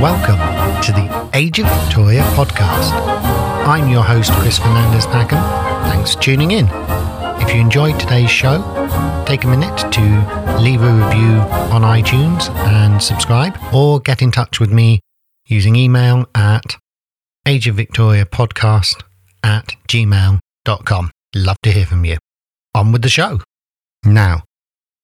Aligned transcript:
Welcome 0.00 0.38
to 0.82 0.92
the 0.92 1.30
Age 1.34 1.58
of 1.58 1.66
Victoria 1.66 2.22
podcast. 2.32 2.92
I'm 3.66 3.90
your 3.90 4.02
host, 4.02 4.32
Chris 4.32 4.58
Fernandez 4.58 5.06
Packham. 5.06 5.42
Thanks 5.90 6.14
for 6.14 6.22
tuning 6.22 6.52
in. 6.52 6.66
If 7.42 7.54
you 7.54 7.60
enjoyed 7.60 8.00
today's 8.00 8.30
show, 8.30 8.62
take 9.26 9.44
a 9.44 9.48
minute 9.48 9.76
to 9.92 10.60
leave 10.62 10.80
a 10.80 10.92
review 10.92 11.36
on 11.70 11.82
iTunes 11.82 12.48
and 12.68 13.02
subscribe, 13.02 13.58
or 13.74 14.00
get 14.00 14.22
in 14.22 14.30
touch 14.30 14.60
with 14.60 14.72
me 14.72 15.00
using 15.44 15.76
email 15.76 16.24
at 16.34 16.78
ageofvictoriapodcast 17.46 19.02
at 19.42 19.74
gmail.com. 19.88 21.10
Love 21.34 21.56
to 21.62 21.70
hear 21.70 21.84
from 21.84 22.06
you. 22.06 22.16
On 22.74 22.92
with 22.92 23.02
the 23.02 23.10
show. 23.10 23.40
Now, 24.04 24.42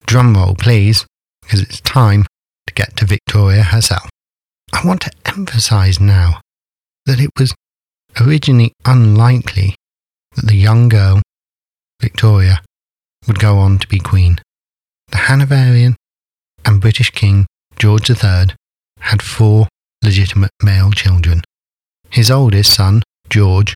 drum 0.06 0.34
roll, 0.34 0.54
please, 0.54 1.06
because 1.42 1.62
it's 1.62 1.80
time 1.80 2.26
to 2.66 2.74
get 2.74 2.96
to 2.96 3.06
Victoria 3.06 3.62
herself. 3.62 4.08
I 4.72 4.86
want 4.86 5.02
to 5.02 5.12
emphasize 5.26 6.00
now 6.00 6.40
that 7.06 7.20
it 7.20 7.30
was 7.38 7.54
originally 8.20 8.72
unlikely 8.84 9.74
that 10.36 10.46
the 10.46 10.56
young 10.56 10.88
girl, 10.88 11.20
Victoria, 12.00 12.62
would 13.26 13.38
go 13.38 13.58
on 13.58 13.78
to 13.78 13.88
be 13.88 13.98
queen. 13.98 14.40
The 15.10 15.18
Hanoverian 15.18 15.96
and 16.64 16.80
British 16.80 17.10
King 17.10 17.46
George 17.78 18.08
III 18.08 18.54
had 19.00 19.22
four 19.22 19.68
legitimate 20.02 20.50
male 20.62 20.90
children. 20.90 21.42
His 22.10 22.30
oldest 22.30 22.72
son, 22.72 23.02
George, 23.28 23.74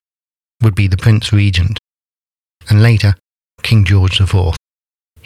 would 0.62 0.74
be 0.74 0.88
the 0.88 0.96
Prince 0.96 1.32
Regent, 1.32 1.78
and 2.68 2.82
later 2.82 3.14
King 3.62 3.84
George 3.84 4.20
IV. 4.20 4.55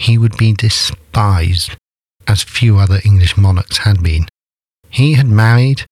He 0.01 0.17
would 0.17 0.39
be 0.39 0.55
despised 0.55 1.77
as 2.27 2.43
few 2.43 2.79
other 2.79 3.01
English 3.05 3.37
monarchs 3.37 3.79
had 3.79 4.03
been. 4.03 4.27
He 4.89 5.13
had 5.13 5.29
married 5.29 5.85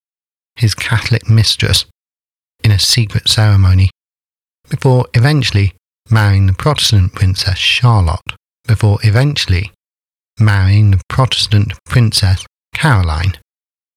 his 0.57 0.75
Catholic 0.75 1.29
mistress 1.29 1.85
in 2.65 2.71
a 2.71 2.79
secret 2.79 3.29
ceremony 3.29 3.91
before 4.71 5.09
eventually 5.13 5.75
marrying 6.11 6.47
the 6.47 6.55
Protestant 6.55 7.15
princess 7.15 7.59
Charlotte, 7.59 8.33
before 8.67 8.99
eventually 9.03 9.73
marrying 10.41 10.91
the 10.93 11.03
Protestant 11.11 11.75
princess 11.85 12.47
Caroline. 12.75 13.35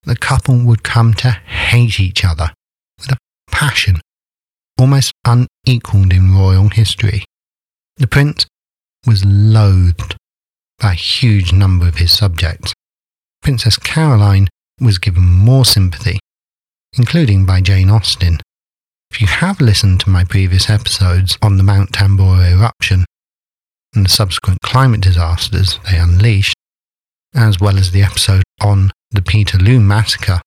The 0.04 0.18
couple 0.18 0.58
would 0.66 0.84
come 0.84 1.14
to 1.24 1.32
hate 1.32 2.02
each 2.02 2.26
other 2.26 2.52
with 3.00 3.14
a 3.14 3.18
passion 3.50 4.02
almost 4.78 5.14
unequalled 5.24 6.12
in 6.12 6.36
royal 6.36 6.68
history. 6.68 7.24
The 7.96 8.08
prince 8.08 8.46
was 9.06 9.26
loathed 9.26 10.16
by 10.80 10.92
a 10.92 10.96
huge 10.96 11.54
number 11.54 11.88
of 11.88 11.96
his 11.96 12.16
subjects. 12.16 12.74
Princess 13.42 13.78
Caroline 13.78 14.48
was 14.80 14.98
given 14.98 15.24
more 15.24 15.66
sympathy, 15.66 16.20
including 16.98 17.46
by 17.46 17.62
Jane 17.62 17.90
Austen. 17.90 18.40
If 19.12 19.22
you 19.22 19.28
have 19.28 19.60
listened 19.60 20.00
to 20.02 20.10
my 20.10 20.24
previous 20.24 20.70
episodes 20.70 21.38
on 21.42 21.58
the 21.58 21.64
Mount 21.64 21.92
Tambora 21.92 22.52
eruption 22.52 23.06
and 23.94 24.06
the 24.06 24.10
subsequent 24.10 24.60
climate 24.62 25.02
disasters 25.02 25.80
they 25.90 25.98
unleashed, 25.98 26.56
as 27.36 27.60
well 27.60 27.78
as 27.78 27.92
the 27.92 28.04
episode 28.04 28.44
on 28.62 28.92
the 29.12 29.22
Peterloo 29.22 29.80
massacre 29.80 30.42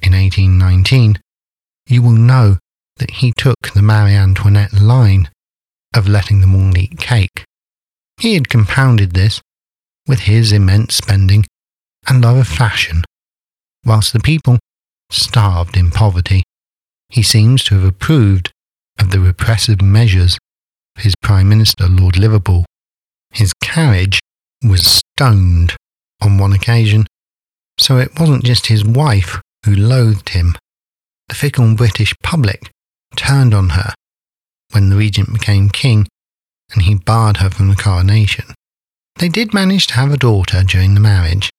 in 0.00 0.12
1819, 0.12 1.18
you 1.88 2.02
will 2.02 2.12
know 2.12 2.58
that 2.96 3.10
he 3.10 3.32
took 3.36 3.72
the 3.74 3.82
Marie 3.82 4.14
Antoinette 4.14 4.72
line 4.72 5.30
of 5.94 6.08
letting 6.08 6.40
them 6.40 6.54
all 6.54 6.76
eat 6.76 6.98
cake. 6.98 7.44
He 8.18 8.34
had 8.34 8.48
compounded 8.48 9.12
this 9.12 9.40
with 10.06 10.20
his 10.20 10.52
immense 10.52 10.96
spending 10.96 11.44
and 12.08 12.22
love 12.22 12.38
of 12.38 12.48
fashion 12.48 13.04
whilst 13.84 14.12
the 14.12 14.20
people 14.20 14.58
starved 15.10 15.76
in 15.76 15.90
poverty. 15.90 16.42
He 17.08 17.22
seems 17.22 17.62
to 17.64 17.74
have 17.76 17.84
approved 17.84 18.50
of 18.98 19.10
the 19.10 19.20
repressive 19.20 19.80
measures 19.80 20.38
of 20.96 21.04
his 21.04 21.14
Prime 21.22 21.48
Minister, 21.48 21.86
Lord 21.86 22.16
Liverpool. 22.18 22.64
His 23.30 23.52
carriage 23.62 24.18
was 24.62 25.00
stoned 25.16 25.76
on 26.20 26.38
one 26.38 26.52
occasion, 26.52 27.06
so 27.78 27.98
it 27.98 28.18
wasn't 28.18 28.44
just 28.44 28.66
his 28.66 28.84
wife 28.84 29.40
who 29.64 29.74
loathed 29.74 30.30
him. 30.30 30.56
The 31.28 31.34
fickle 31.34 31.74
British 31.74 32.14
public 32.22 32.70
turned 33.14 33.52
on 33.52 33.70
her 33.70 33.94
when 34.72 34.88
the 34.88 34.96
regent 34.96 35.32
became 35.32 35.68
king 35.68 36.06
and 36.72 36.82
he 36.82 36.94
barred 36.94 37.38
her 37.38 37.50
from 37.50 37.68
the 37.68 37.76
coronation. 37.76 38.54
They 39.18 39.28
did 39.28 39.54
manage 39.54 39.86
to 39.88 39.94
have 39.94 40.12
a 40.12 40.18
daughter 40.18 40.62
during 40.62 40.94
the 40.94 41.00
marriage, 41.00 41.50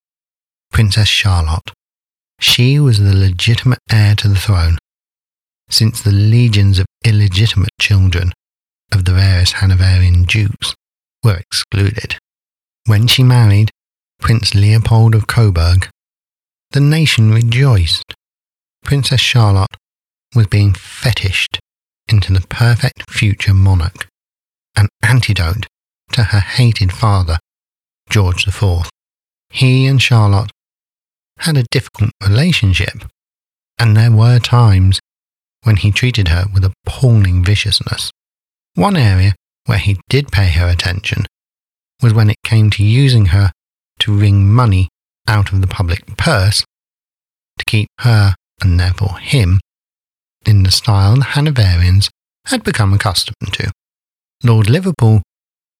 Princess 0.71 1.07
Charlotte. 1.07 1.71
She 2.39 2.79
was 2.79 2.99
the 2.99 3.15
legitimate 3.15 3.79
heir 3.89 4.15
to 4.15 4.27
the 4.27 4.35
throne, 4.35 4.77
since 5.69 6.01
the 6.01 6.11
legions 6.11 6.77
of 6.77 6.85
illegitimate 7.03 7.71
children 7.79 8.31
of 8.91 9.05
the 9.05 9.13
various 9.13 9.53
Hanoverian 9.53 10.23
dukes 10.23 10.75
were 11.23 11.37
excluded. 11.37 12.17
When 12.85 13.07
she 13.07 13.23
married 13.23 13.71
Prince 14.19 14.55
Leopold 14.55 15.15
of 15.15 15.27
Coburg, 15.27 15.89
the 16.71 16.79
nation 16.79 17.31
rejoiced. 17.31 18.13
Princess 18.83 19.19
Charlotte 19.19 19.75
was 20.35 20.47
being 20.47 20.73
fetished 20.73 21.59
into 22.07 22.31
the 22.33 22.45
perfect 22.47 23.09
future 23.09 23.53
monarch, 23.53 24.06
an 24.77 24.87
antidote 25.01 25.65
to 26.13 26.23
her 26.25 26.39
hated 26.39 26.93
father, 26.93 27.37
George 28.09 28.47
IV. 28.47 28.89
He 29.49 29.87
and 29.87 30.01
Charlotte 30.01 30.51
had 31.39 31.57
a 31.57 31.65
difficult 31.71 32.11
relationship, 32.23 33.03
and 33.77 33.97
there 33.97 34.11
were 34.11 34.39
times 34.39 34.99
when 35.63 35.77
he 35.77 35.91
treated 35.91 36.29
her 36.29 36.45
with 36.53 36.63
appalling 36.63 37.43
viciousness. 37.43 38.11
One 38.75 38.95
area 38.95 39.35
where 39.65 39.77
he 39.79 39.99
did 40.09 40.31
pay 40.31 40.49
her 40.49 40.67
attention 40.67 41.25
was 42.01 42.13
when 42.13 42.29
it 42.29 42.37
came 42.43 42.69
to 42.71 42.83
using 42.83 43.27
her 43.27 43.51
to 43.99 44.15
wring 44.15 44.47
money 44.47 44.87
out 45.27 45.51
of 45.51 45.61
the 45.61 45.67
public 45.67 46.05
purse 46.17 46.63
to 47.57 47.65
keep 47.65 47.89
her, 47.99 48.35
and 48.61 48.79
therefore 48.79 49.17
him, 49.19 49.59
in 50.45 50.63
the 50.63 50.71
style 50.71 51.15
the 51.15 51.23
Hanoverians 51.23 52.09
had 52.45 52.63
become 52.63 52.93
accustomed 52.93 53.53
to. 53.53 53.71
Lord 54.43 54.69
Liverpool 54.69 55.23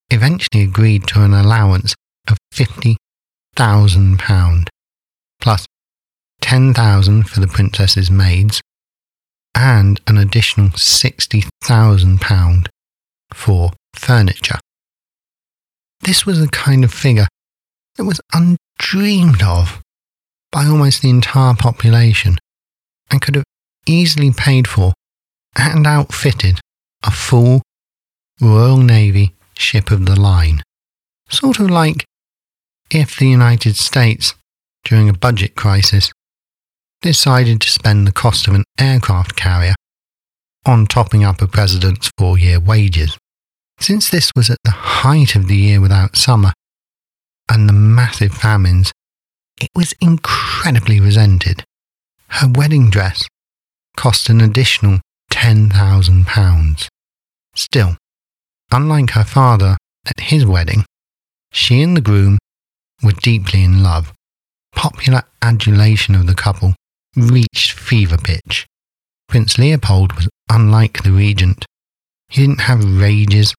eventually 0.10 0.64
agreed 0.64 1.06
to 1.08 1.22
an 1.24 1.34
allowance 1.34 1.94
of 2.28 2.38
£50,000 2.54 4.68
plus 5.40 5.66
10,000 6.42 7.30
for 7.30 7.40
the 7.40 7.48
princess's 7.48 8.10
maids 8.10 8.60
and 9.54 10.02
an 10.08 10.18
additional 10.18 10.72
60,000 10.72 12.22
pound 12.22 12.70
for 13.34 13.72
furniture. 13.94 14.58
This 16.02 16.26
was 16.26 16.42
a 16.42 16.48
kind 16.48 16.84
of 16.84 16.92
figure 16.94 17.28
that 17.96 18.06
was 18.06 18.20
undreamed 18.34 19.44
of 19.44 19.82
by 20.52 20.66
almost 20.66 21.02
the 21.02 21.10
entire 21.10 21.54
population 21.54 22.38
and 23.12 23.22
could 23.22 23.36
have 23.36 23.46
easily 23.86 24.32
paid 24.32 24.68
for 24.68 24.94
and 25.56 25.88
outfitted 25.88 26.60
a 27.04 27.12
full 27.12 27.62
Royal 28.42 28.78
Navy 28.78 29.36
ship 29.58 29.92
of 29.92 30.06
the 30.06 30.20
line. 30.20 30.62
Sort 31.30 31.60
of 31.60 31.70
like 31.70 32.06
if 32.90 33.18
the 33.18 33.28
United 33.28 33.76
States 33.76 34.34
during 34.88 35.10
a 35.10 35.14
budget 35.14 35.56
crisis, 35.56 36.12
decided 37.02 37.60
to 37.60 37.70
spend 37.70 38.08
the 38.08 38.12
cost 38.12 38.48
of 38.48 38.54
an 38.54 38.64
aircraft 38.80 39.36
carrier 39.36 39.76
on 40.66 40.86
topping 40.86 41.24
up 41.24 41.42
a 41.42 41.48
president's 41.48 42.10
four 42.18 42.38
year 42.38 42.60
wages. 42.60 43.18
Since 43.80 44.10
this 44.10 44.32
was 44.34 44.50
at 44.50 44.58
the 44.64 44.72
height 44.72 45.36
of 45.36 45.48
the 45.48 45.58
year 45.58 45.82
without 45.82 46.16
summer 46.16 46.54
and 47.50 47.68
the 47.68 47.74
massive 47.74 48.34
famines, 48.34 48.94
it 49.60 49.70
was 49.76 49.94
incredibly 50.00 51.00
resented. 51.00 51.64
Her 52.30 52.48
wedding 52.48 52.90
dress 52.90 53.28
cost 53.98 54.30
an 54.30 54.40
additional 54.40 55.02
£10,000. 55.32 56.88
Still, 57.56 57.97
unlike 58.72 59.12
her 59.12 59.24
father 59.24 59.78
at 60.06 60.20
his 60.20 60.46
wedding, 60.46 60.86
she 61.52 61.82
and 61.82 61.96
the 61.96 62.02
groom 62.02 62.38
were 63.02 63.12
deeply 63.12 63.64
in 63.64 63.84
love 63.84 64.14
popular 64.78 65.24
adulation 65.42 66.14
of 66.14 66.28
the 66.28 66.36
couple 66.36 66.76
reached 67.16 67.72
fever 67.72 68.16
pitch. 68.16 68.68
Prince 69.28 69.58
Leopold 69.58 70.14
was 70.14 70.30
unlike 70.52 71.02
the 71.02 71.12
regent. 71.12 71.66
He 72.30 72.42
didn't 72.42 72.62
have 72.62 73.02
rages 73.02 73.56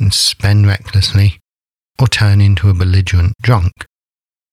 and 0.00 0.12
spend 0.12 0.66
recklessly 0.66 1.38
or 2.00 2.08
turn 2.08 2.40
into 2.40 2.70
a 2.70 2.74
belligerent 2.74 3.34
drunk. 3.42 3.72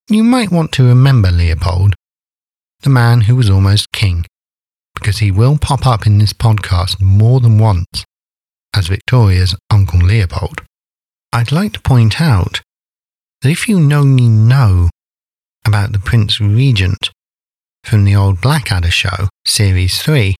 You 0.09 0.23
might 0.23 0.51
want 0.51 0.73
to 0.73 0.83
remember 0.83 1.31
Leopold, 1.31 1.95
the 2.81 2.89
man 2.89 3.21
who 3.21 3.37
was 3.37 3.49
almost 3.49 3.93
king, 3.93 4.25
because 4.93 5.19
he 5.19 5.31
will 5.31 5.57
pop 5.57 5.87
up 5.87 6.05
in 6.05 6.17
this 6.17 6.33
podcast 6.33 7.01
more 7.01 7.39
than 7.39 7.57
once 7.57 8.03
as 8.75 8.87
Victoria's 8.87 9.55
Uncle 9.69 9.99
Leopold. 9.99 10.61
I'd 11.33 11.51
like 11.51 11.73
to 11.73 11.81
point 11.81 12.19
out 12.19 12.61
that 13.41 13.49
if 13.49 13.67
you 13.67 13.77
only 13.93 14.27
know 14.27 14.89
about 15.65 15.91
the 15.91 15.99
Prince 15.99 16.39
Regent 16.39 17.11
from 17.83 18.05
the 18.05 18.15
old 18.15 18.41
Blackadder 18.41 18.91
show, 18.91 19.29
Series 19.45 20.01
3, 20.01 20.35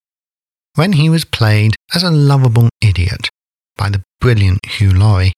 when 0.76 0.94
he 0.94 1.10
was 1.10 1.26
played 1.26 1.76
as 1.94 2.04
a 2.04 2.12
lovable 2.12 2.70
idiot 2.82 3.30
by 3.78 3.90
the 3.90 4.02
brilliant 4.20 4.66
Hugh 4.66 4.94
Laurie, 4.94 5.34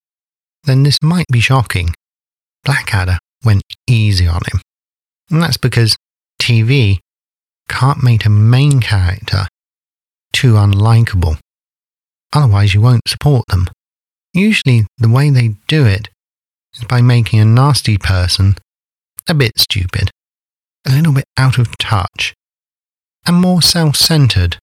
then 0.65 0.83
this 0.83 0.97
might 1.01 1.27
be 1.31 1.39
shocking. 1.39 1.93
Blackadder 2.63 3.17
went 3.43 3.63
easy 3.87 4.27
on 4.27 4.41
him. 4.51 4.61
And 5.29 5.41
that's 5.41 5.57
because 5.57 5.95
TV 6.41 6.99
can't 7.67 8.03
make 8.03 8.25
a 8.25 8.29
main 8.29 8.79
character 8.79 9.47
too 10.31 10.53
unlikable. 10.53 11.37
Otherwise, 12.33 12.73
you 12.73 12.81
won't 12.81 13.07
support 13.07 13.45
them. 13.47 13.67
Usually, 14.33 14.87
the 14.97 15.09
way 15.09 15.29
they 15.29 15.55
do 15.67 15.85
it 15.85 16.09
is 16.73 16.83
by 16.85 17.01
making 17.01 17.39
a 17.39 17.45
nasty 17.45 17.97
person 17.97 18.55
a 19.27 19.33
bit 19.33 19.51
stupid, 19.57 20.09
a 20.87 20.91
little 20.91 21.13
bit 21.13 21.25
out 21.37 21.57
of 21.57 21.77
touch, 21.77 22.33
and 23.25 23.37
more 23.37 23.61
self 23.61 23.95
centered 23.95 24.57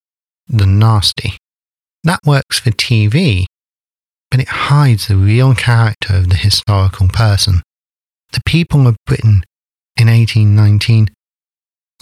than 0.47 0.77
nasty. 0.77 1.37
That 2.03 2.19
works 2.25 2.59
for 2.59 2.71
TV, 2.71 3.45
but 4.29 4.39
it 4.39 4.47
hides 4.47 5.07
the 5.07 5.15
real 5.15 5.55
character 5.55 6.15
of 6.15 6.29
the 6.29 6.35
historical 6.35 7.07
person. 7.07 7.61
The 8.33 8.41
people 8.45 8.87
of 8.87 8.97
Britain 9.05 9.43
in 9.97 10.07
1819 10.07 11.07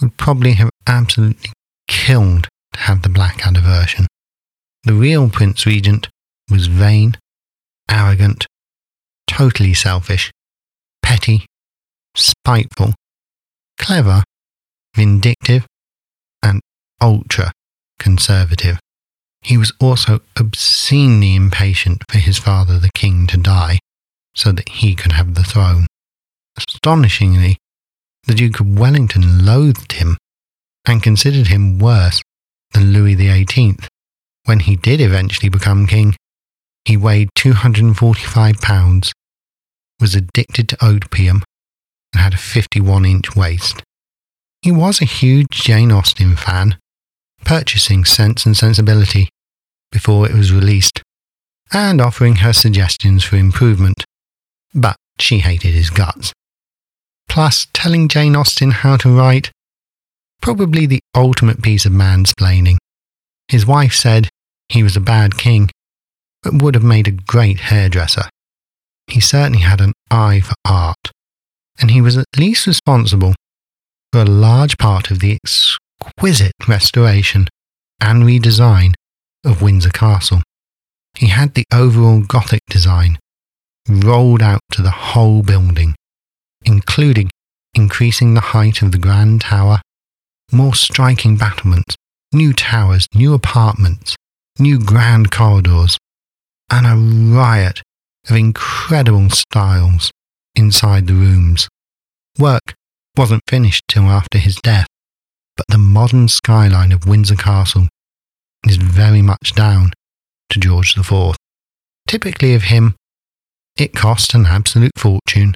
would 0.00 0.16
probably 0.16 0.52
have 0.52 0.70
absolutely 0.86 1.50
killed 1.86 2.48
to 2.72 2.80
have 2.80 3.02
the 3.02 3.08
Blackadder 3.08 3.60
version. 3.60 4.06
The 4.84 4.94
real 4.94 5.28
Prince 5.28 5.66
Regent 5.66 6.08
was 6.50 6.66
vain, 6.66 7.18
arrogant, 7.88 8.46
totally 9.26 9.74
selfish, 9.74 10.30
petty, 11.02 11.44
spiteful, 12.16 12.94
clever, 13.78 14.22
vindictive, 14.96 15.66
and 16.42 16.60
ultra 17.00 17.52
conservative. 17.98 18.78
He 19.42 19.56
was 19.56 19.72
also 19.80 20.20
obscenely 20.38 21.34
impatient 21.34 22.04
for 22.10 22.18
his 22.18 22.38
father, 22.38 22.78
the 22.78 22.90
king, 22.94 23.26
to 23.28 23.36
die 23.36 23.78
so 24.34 24.52
that 24.52 24.68
he 24.68 24.94
could 24.94 25.12
have 25.12 25.34
the 25.34 25.44
throne. 25.44 25.86
Astonishingly, 26.56 27.58
the 28.26 28.34
Duke 28.34 28.60
of 28.60 28.78
Wellington 28.78 29.44
loathed 29.44 29.92
him 29.92 30.16
and 30.86 31.02
considered 31.02 31.48
him 31.48 31.78
worse 31.78 32.22
than 32.72 32.92
Louis 32.92 33.14
XVIII. 33.14 33.76
When 34.50 34.58
he 34.58 34.74
did 34.74 35.00
eventually 35.00 35.48
become 35.48 35.86
king, 35.86 36.16
he 36.84 36.96
weighed 36.96 37.28
245 37.36 38.56
pounds, 38.56 39.12
was 40.00 40.16
addicted 40.16 40.68
to 40.70 40.84
opium, 40.84 41.44
and 42.12 42.20
had 42.20 42.34
a 42.34 42.36
51 42.36 43.04
inch 43.04 43.36
waist. 43.36 43.80
He 44.60 44.72
was 44.72 45.00
a 45.00 45.04
huge 45.04 45.50
Jane 45.52 45.92
Austen 45.92 46.34
fan, 46.34 46.78
purchasing 47.44 48.04
Sense 48.04 48.44
and 48.44 48.56
Sensibility 48.56 49.28
before 49.92 50.28
it 50.28 50.34
was 50.34 50.52
released, 50.52 51.00
and 51.72 52.00
offering 52.00 52.42
her 52.42 52.52
suggestions 52.52 53.22
for 53.22 53.36
improvement, 53.36 54.04
but 54.74 54.96
she 55.20 55.38
hated 55.38 55.74
his 55.74 55.90
guts. 55.90 56.32
Plus, 57.28 57.68
telling 57.72 58.08
Jane 58.08 58.34
Austen 58.34 58.72
how 58.72 58.96
to 58.96 59.16
write, 59.16 59.52
probably 60.42 60.86
the 60.86 60.98
ultimate 61.14 61.62
piece 61.62 61.86
of 61.86 61.92
mansplaining. 61.92 62.78
His 63.46 63.64
wife 63.64 63.94
said 63.94 64.28
he 64.70 64.82
was 64.84 64.96
a 64.96 65.00
bad 65.00 65.36
king, 65.36 65.68
but 66.42 66.62
would 66.62 66.74
have 66.74 66.84
made 66.84 67.08
a 67.08 67.22
great 67.32 67.60
hairdresser. 67.60 68.28
He 69.08 69.20
certainly 69.20 69.58
had 69.58 69.80
an 69.80 69.92
eye 70.10 70.40
for 70.40 70.54
art, 70.64 71.10
and 71.80 71.90
he 71.90 72.00
was 72.00 72.16
at 72.16 72.26
least 72.38 72.68
responsible 72.68 73.34
for 74.12 74.20
a 74.20 74.24
large 74.24 74.78
part 74.78 75.10
of 75.10 75.18
the 75.18 75.36
exquisite 75.44 76.52
restoration 76.68 77.48
and 78.00 78.22
redesign 78.22 78.94
of 79.44 79.60
Windsor 79.60 79.90
Castle. 79.90 80.42
He 81.16 81.26
had 81.26 81.54
the 81.54 81.64
overall 81.72 82.20
Gothic 82.20 82.62
design 82.68 83.18
rolled 83.88 84.42
out 84.42 84.60
to 84.72 84.82
the 84.82 84.90
whole 84.90 85.42
building, 85.42 85.96
including 86.64 87.30
increasing 87.74 88.34
the 88.34 88.52
height 88.54 88.82
of 88.82 88.92
the 88.92 88.98
Grand 88.98 89.40
Tower, 89.40 89.80
more 90.52 90.74
striking 90.74 91.36
battlements, 91.36 91.96
new 92.32 92.52
towers, 92.52 93.06
new 93.14 93.34
apartments, 93.34 94.14
new 94.58 94.78
grand 94.78 95.30
corridors, 95.30 95.98
and 96.70 96.86
a 96.86 97.34
riot 97.34 97.82
of 98.28 98.36
incredible 98.36 99.30
styles 99.30 100.10
inside 100.54 101.06
the 101.06 101.14
rooms. 101.14 101.68
Work 102.38 102.74
wasn't 103.16 103.42
finished 103.48 103.84
till 103.88 104.04
after 104.04 104.38
his 104.38 104.56
death, 104.56 104.86
but 105.56 105.66
the 105.68 105.78
modern 105.78 106.28
skyline 106.28 106.92
of 106.92 107.06
Windsor 107.06 107.36
Castle 107.36 107.88
is 108.66 108.76
very 108.76 109.22
much 109.22 109.54
down 109.54 109.92
to 110.50 110.60
George 110.60 110.96
IV. 110.96 111.36
Typically 112.06 112.54
of 112.54 112.64
him, 112.64 112.94
it 113.76 113.94
cost 113.94 114.34
an 114.34 114.46
absolute 114.46 114.98
fortune, 114.98 115.54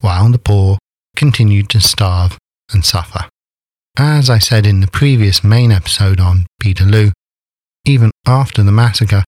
while 0.00 0.30
the 0.30 0.38
poor 0.38 0.78
continued 1.16 1.68
to 1.70 1.80
starve 1.80 2.38
and 2.72 2.84
suffer. 2.84 3.28
As 3.98 4.30
I 4.30 4.38
said 4.38 4.66
in 4.66 4.80
the 4.80 4.86
previous 4.86 5.42
main 5.42 5.72
episode 5.72 6.20
on 6.20 6.46
Peterloo, 6.60 7.10
even 7.84 8.10
after 8.26 8.62
the 8.62 8.72
massacre, 8.72 9.24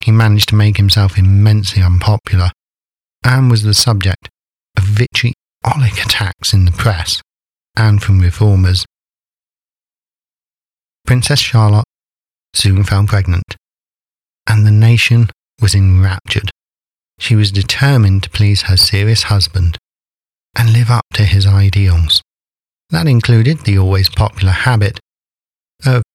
he 0.00 0.10
managed 0.10 0.48
to 0.48 0.54
make 0.54 0.76
himself 0.76 1.18
immensely 1.18 1.82
unpopular 1.82 2.50
and 3.24 3.50
was 3.50 3.62
the 3.62 3.74
subject 3.74 4.28
of 4.76 4.84
vitriolic 4.84 6.04
attacks 6.04 6.52
in 6.52 6.64
the 6.64 6.72
press 6.72 7.20
and 7.76 8.02
from 8.02 8.20
reformers. 8.20 8.84
Princess 11.06 11.40
Charlotte 11.40 11.84
soon 12.54 12.84
fell 12.84 13.06
pregnant, 13.06 13.56
and 14.48 14.66
the 14.66 14.70
nation 14.70 15.28
was 15.60 15.74
enraptured. 15.74 16.50
She 17.18 17.36
was 17.36 17.52
determined 17.52 18.22
to 18.22 18.30
please 18.30 18.62
her 18.62 18.76
serious 18.76 19.24
husband 19.24 19.76
and 20.56 20.72
live 20.72 20.90
up 20.90 21.04
to 21.14 21.24
his 21.24 21.46
ideals. 21.46 22.22
That 22.90 23.06
included 23.06 23.60
the 23.60 23.78
always 23.78 24.08
popular 24.08 24.52
habit 24.52 24.98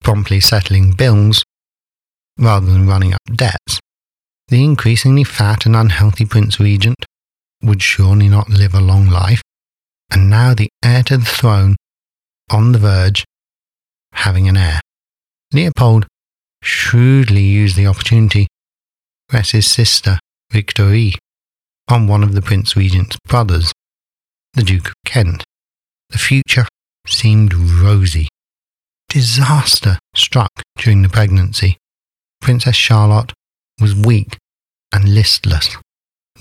promptly 0.05 0.39
settling 0.39 0.91
bills 0.91 1.43
rather 2.37 2.67
than 2.67 2.87
running 2.87 3.11
up 3.11 3.23
debts. 3.35 3.79
The 4.49 4.63
increasingly 4.63 5.23
fat 5.23 5.65
and 5.65 5.75
unhealthy 5.75 6.25
Prince 6.25 6.59
Regent 6.59 7.03
would 7.63 7.81
surely 7.81 8.29
not 8.29 8.47
live 8.47 8.75
a 8.75 8.79
long 8.79 9.07
life, 9.07 9.41
and 10.11 10.29
now 10.29 10.53
the 10.53 10.69
heir 10.83 11.01
to 11.03 11.17
the 11.17 11.25
throne, 11.25 11.75
on 12.51 12.71
the 12.71 12.77
verge, 12.77 13.25
having 14.13 14.47
an 14.47 14.55
heir. 14.55 14.79
Leopold 15.51 16.05
shrewdly 16.61 17.41
used 17.41 17.75
the 17.75 17.87
opportunity 17.87 18.43
to 18.43 18.49
press 19.27 19.51
his 19.51 19.65
sister, 19.65 20.19
Victoire, 20.51 21.17
on 21.87 22.05
one 22.05 22.21
of 22.21 22.35
the 22.35 22.43
Prince 22.43 22.75
Regent's 22.75 23.17
brothers, 23.27 23.71
the 24.53 24.61
Duke 24.61 24.89
of 24.89 24.93
Kent. 25.03 25.43
The 26.11 26.19
future 26.19 26.67
seemed 27.07 27.55
rosy. 27.55 28.27
Disaster 29.15 29.97
struck 30.13 30.51
during 30.77 31.01
the 31.01 31.07
pregnancy. 31.07 31.77
Princess 32.41 32.75
Charlotte 32.75 33.31
was 33.79 33.95
weak 33.95 34.35
and 34.91 35.15
listless. 35.15 35.77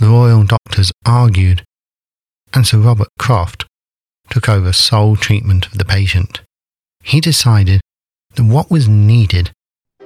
The 0.00 0.08
royal 0.08 0.42
doctors 0.42 0.90
argued, 1.06 1.62
and 2.52 2.66
Sir 2.66 2.78
Robert 2.78 3.06
Croft 3.16 3.64
took 4.28 4.48
over 4.48 4.72
sole 4.72 5.14
treatment 5.14 5.66
of 5.66 5.78
the 5.78 5.84
patient. 5.84 6.40
He 7.00 7.20
decided 7.20 7.80
that 8.34 8.42
what 8.42 8.72
was 8.72 8.88
needed 8.88 9.52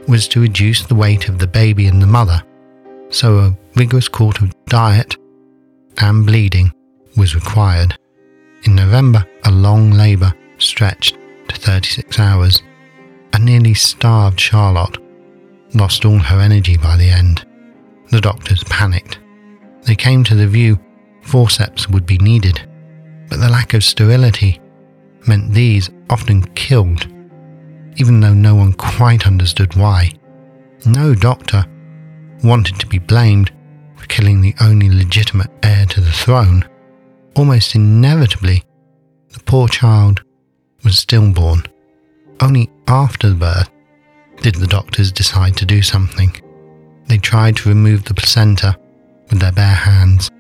was 0.07 0.29
to 0.29 0.43
reduce 0.43 0.83
the 0.83 0.95
weight 0.95 1.27
of 1.31 1.39
the 1.39 1.47
baby 1.47 1.87
and 1.87 2.03
the 2.03 2.07
mother, 2.07 2.43
so 3.09 3.39
a 3.39 3.57
rigorous 3.77 4.11
course 4.11 4.43
of 4.43 4.53
diet 4.67 5.17
and 6.03 6.27
bleeding 6.27 6.71
was 7.17 7.35
required. 7.35 7.97
In 8.65 8.75
November, 8.75 9.27
a 9.47 9.51
long 9.51 9.91
labour 9.91 10.35
stretched 10.59 11.17
36 11.69 12.19
hours. 12.19 12.63
A 13.35 13.39
nearly 13.39 13.75
starved 13.75 14.41
Charlotte 14.41 14.97
lost 15.75 16.07
all 16.07 16.19
her 16.19 16.41
energy 16.41 16.79
by 16.79 16.97
the 16.97 17.11
end. 17.11 17.47
The 18.11 18.23
doctors 18.23 18.65
panicked. 18.65 19.19
They 19.83 19.95
came 19.95 20.25
to 20.25 20.35
the 20.35 20.47
view 20.47 20.81
forceps 21.21 21.87
would 21.87 22.07
be 22.07 22.17
needed, 22.17 22.67
but 23.29 23.39
the 23.39 23.51
lack 23.51 23.75
of 23.75 23.85
sterility 23.85 24.63
meant 25.27 25.53
these 25.53 25.91
often 26.09 26.43
killed 26.55 27.07
even 27.97 28.21
though 28.21 28.33
no 28.33 28.55
one 28.55 28.73
quite 28.73 29.27
understood 29.27 29.77
why. 29.77 30.11
No 30.87 31.15
doctor 31.15 31.67
wanted 32.43 32.79
to 32.79 32.87
be 32.87 32.99
blamed 32.99 33.53
for 33.97 34.07
killing 34.07 34.41
the 34.41 34.55
only 34.63 34.89
legitimate 34.89 35.51
heir 35.63 35.85
to 35.87 36.01
the 36.01 36.13
throne. 36.13 36.65
Almost 37.37 37.75
inevitably, 37.75 38.63
the 39.31 39.41
poor 39.41 39.69
child 39.69 40.23
was 40.89 41.01
stillborn. 41.01 41.63
Only 42.41 42.71
after 42.87 43.29
the 43.29 43.35
birth 43.35 43.69
did 44.41 44.55
the 44.55 44.67
doctors 44.67 45.13
decide 45.13 45.55
to 45.59 45.67
do 45.67 45.83
something. 45.83 46.35
They 47.09 47.19
tried 47.19 47.57
to 47.57 47.69
remove 47.69 48.05
the 48.05 48.15
placenta 48.15 48.75
with 49.29 49.39
their 49.39 49.53
bare 49.53 49.83
hands 49.91 50.31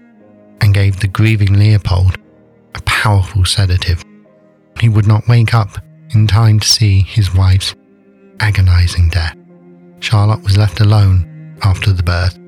and 0.63 0.73
gave 0.73 1.01
the 1.01 1.07
grieving 1.07 1.53
Leopold 1.53 2.17
a 2.75 2.81
powerful 2.87 3.45
sedative. 3.45 4.03
He 4.81 4.89
would 4.89 5.07
not 5.07 5.29
wake 5.29 5.53
up 5.53 5.85
in 6.15 6.27
time 6.27 6.61
to 6.61 6.67
see 6.67 7.03
his 7.03 7.35
wife's 7.35 7.75
agonizing 8.41 9.11
death. 9.11 9.37
Charlotte 10.01 10.43
was 10.43 10.57
left 10.57 10.81
alone 10.81 11.59
after 11.63 11.93
the 11.93 12.03
birth 12.03 12.39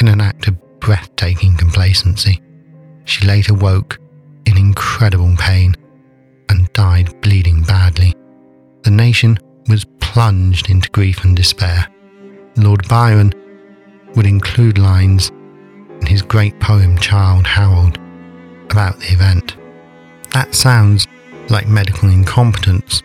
in 0.00 0.08
an 0.08 0.22
act 0.22 0.48
of 0.48 0.80
breathtaking 0.80 1.58
complacency. 1.58 2.40
She 3.04 3.26
later 3.26 3.52
woke 3.52 3.98
in 4.46 4.56
incredible 4.56 5.34
pain 5.36 5.74
and 6.48 6.72
died 6.72 7.20
bleeding 7.20 7.62
badly. 7.62 8.14
The 8.82 8.90
nation 8.90 9.38
was 9.68 9.84
plunged 10.00 10.70
into 10.70 10.90
grief 10.90 11.24
and 11.24 11.36
despair. 11.36 11.86
Lord 12.56 12.86
Byron 12.88 13.32
would 14.14 14.26
include 14.26 14.78
lines 14.78 15.30
in 16.00 16.06
his 16.06 16.22
great 16.22 16.58
poem 16.60 16.98
Childe 16.98 17.46
Harold 17.46 17.98
about 18.70 18.98
the 19.00 19.12
event. 19.12 19.56
That 20.32 20.54
sounds 20.54 21.06
like 21.48 21.68
medical 21.68 22.08
incompetence, 22.08 23.02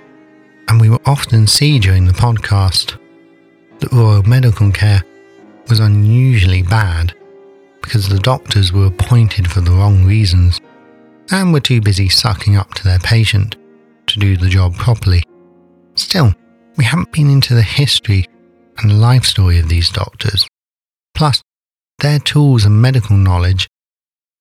and 0.68 0.80
we 0.80 0.90
will 0.90 1.02
often 1.06 1.48
see 1.48 1.80
during 1.80 2.06
the 2.06 2.14
podcast 2.14 3.00
that 3.80 3.92
royal 3.92 4.24
medical 4.24 4.72
care 4.72 5.04
was 5.70 5.80
unusually 5.80 6.64
bad 6.64 7.14
because 7.82 8.10
the 8.10 8.20
doctors 8.20 8.74
were 8.74 8.88
appointed 8.88 9.50
for 9.50 9.62
the 9.62 9.72
wrong 9.72 10.04
reasons 10.06 10.60
and 11.32 11.54
were 11.54 11.60
too 11.60 11.82
busy 11.82 12.10
sucking 12.10 12.56
up 12.56 12.74
to 12.76 12.84
their 12.84 13.00
patient 13.00 13.56
to 14.08 14.20
do 14.20 14.38
the 14.38 14.50
job 14.50 14.76
properly. 14.76 15.24
Still, 15.96 16.34
we 16.78 16.84
haven't 16.84 17.12
been 17.12 17.30
into 17.30 17.54
the 17.54 17.62
history 17.62 18.26
and 18.78 19.02
life 19.02 19.26
story 19.26 19.60
of 19.60 19.70
these 19.70 19.90
doctors. 19.90 20.48
Plus, 21.14 21.42
their 22.00 22.20
tools 22.20 22.66
and 22.66 22.82
medical 22.82 23.18
knowledge 23.18 23.68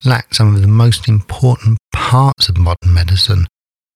lack 0.05 0.35
some 0.35 0.55
of 0.55 0.63
the 0.63 0.69
most 0.69 1.09
important 1.09 1.79
parts 1.93 2.49
of 2.49 2.57
modern 2.57 2.95
medicine, 2.95 3.47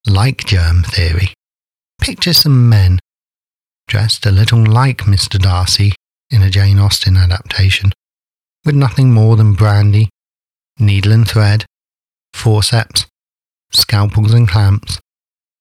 like 0.07 0.45
germ 0.45 0.83
theory. 0.83 1.33
Picture 2.01 2.33
some 2.33 2.69
men 2.69 2.99
dressed 3.87 4.27
a 4.27 4.33
little 4.33 4.65
like 4.65 5.03
Mr. 5.03 5.39
Darcy 5.39 5.93
in 6.31 6.43
a 6.43 6.51
Jane 6.51 6.79
Austen 6.79 7.17
adaptation, 7.17 7.93
with 8.65 8.75
nothing 8.75 9.13
more 9.13 9.37
than 9.37 9.55
brandy, 9.55 10.09
needle 10.79 11.13
and 11.13 11.29
thread, 11.29 11.65
forceps, 12.35 13.07
scalpels 13.73 14.35
and 14.35 14.49
clamps, 14.49 15.01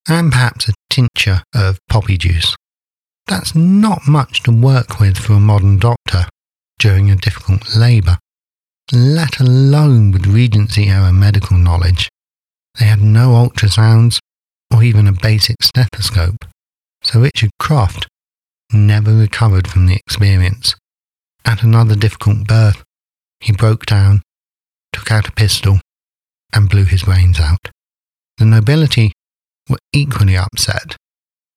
and 0.08 0.32
perhaps 0.32 0.70
a 0.70 0.74
tincture 0.90 1.44
of 1.54 1.80
poppy 1.90 2.18
juice. 2.18 2.56
That's 3.28 3.56
not 3.56 4.08
much 4.08 4.44
to 4.44 4.52
work 4.52 5.00
with 5.00 5.18
for 5.18 5.34
a 5.34 5.40
modern 5.40 5.78
doctor 5.78 6.26
during 6.80 7.10
a 7.10 7.16
difficult 7.16 7.76
labour, 7.76 8.18
let 8.92 9.40
alone 9.40 10.12
with 10.12 10.26
Regency 10.26 10.88
era 10.88 11.14
medical 11.14 11.58
knowledge. 11.58 12.10
They 12.80 12.86
had 12.86 13.02
no 13.02 13.30
ultrasounds 13.30 14.20
or 14.74 14.84
even 14.84 15.08
a 15.08 15.12
basic 15.12 15.58
stethoscope, 15.62 16.46
so 17.04 17.20
Richard 17.20 17.52
Croft 17.60 18.08
never 18.74 19.14
recovered 19.14 19.68
from 19.68 19.86
the 19.86 19.96
experience. 19.96 20.76
At 21.46 21.64
another 21.64 21.96
difficult 21.96 22.48
birth, 22.48 22.82
he 23.40 23.52
broke 23.52 23.86
down, 23.86 24.22
took 24.94 25.12
out 25.12 25.28
a 25.28 25.32
pistol, 25.34 25.81
and 26.54 26.70
blew 26.70 26.86
his 26.86 27.04
brains 27.04 27.40
out. 27.40 27.70
The 28.38 28.46
nobility 28.46 29.12
were 29.70 29.80
equally 29.94 30.36
upset, 30.36 30.96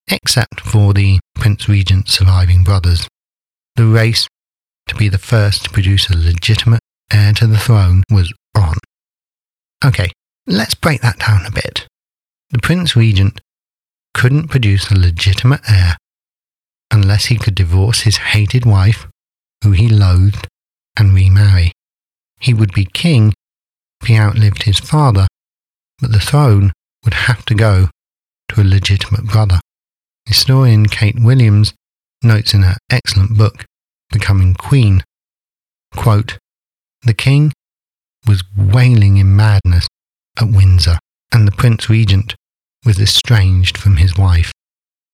except 0.08 0.60
for 0.60 0.92
the 0.92 1.20
Prince 1.34 1.68
Regent's 1.68 2.14
surviving 2.14 2.64
brothers. 2.64 3.08
The 3.76 3.86
race 3.86 4.28
to 4.88 4.94
be 4.94 5.08
the 5.08 5.18
first 5.18 5.64
to 5.64 5.70
produce 5.70 6.10
a 6.10 6.16
legitimate 6.16 6.80
heir 7.12 7.32
to 7.34 7.46
the 7.46 7.58
throne 7.58 8.02
was 8.10 8.32
on. 8.54 8.74
Okay, 9.84 10.10
let's 10.46 10.74
break 10.74 11.00
that 11.02 11.18
down 11.18 11.46
a 11.46 11.50
bit. 11.50 11.86
The 12.50 12.58
Prince 12.58 12.94
Regent 12.94 13.40
couldn't 14.12 14.48
produce 14.48 14.90
a 14.90 14.98
legitimate 14.98 15.60
heir 15.68 15.96
unless 16.90 17.26
he 17.26 17.36
could 17.36 17.54
divorce 17.54 18.02
his 18.02 18.18
hated 18.18 18.64
wife, 18.64 19.08
who 19.62 19.72
he 19.72 19.88
loathed, 19.88 20.46
and 20.96 21.12
remarry. 21.12 21.72
He 22.38 22.54
would 22.54 22.72
be 22.72 22.84
king 22.84 23.32
he 24.06 24.18
outlived 24.18 24.64
his 24.64 24.78
father, 24.78 25.26
but 26.00 26.12
the 26.12 26.18
throne 26.18 26.72
would 27.04 27.14
have 27.14 27.44
to 27.46 27.54
go 27.54 27.88
to 28.48 28.60
a 28.60 28.64
legitimate 28.64 29.24
brother. 29.24 29.60
Historian 30.26 30.86
Kate 30.86 31.18
Williams 31.18 31.74
notes 32.22 32.54
in 32.54 32.62
her 32.62 32.76
excellent 32.90 33.36
book, 33.36 33.64
Becoming 34.10 34.54
Queen, 34.54 35.02
quote, 35.94 36.38
The 37.02 37.14
king 37.14 37.52
was 38.26 38.42
wailing 38.56 39.18
in 39.18 39.36
madness 39.36 39.86
at 40.38 40.48
Windsor, 40.48 40.98
and 41.32 41.46
the 41.46 41.52
Prince 41.52 41.90
Regent 41.90 42.34
was 42.84 43.00
estranged 43.00 43.76
from 43.76 43.96
his 43.96 44.16
wife. 44.16 44.52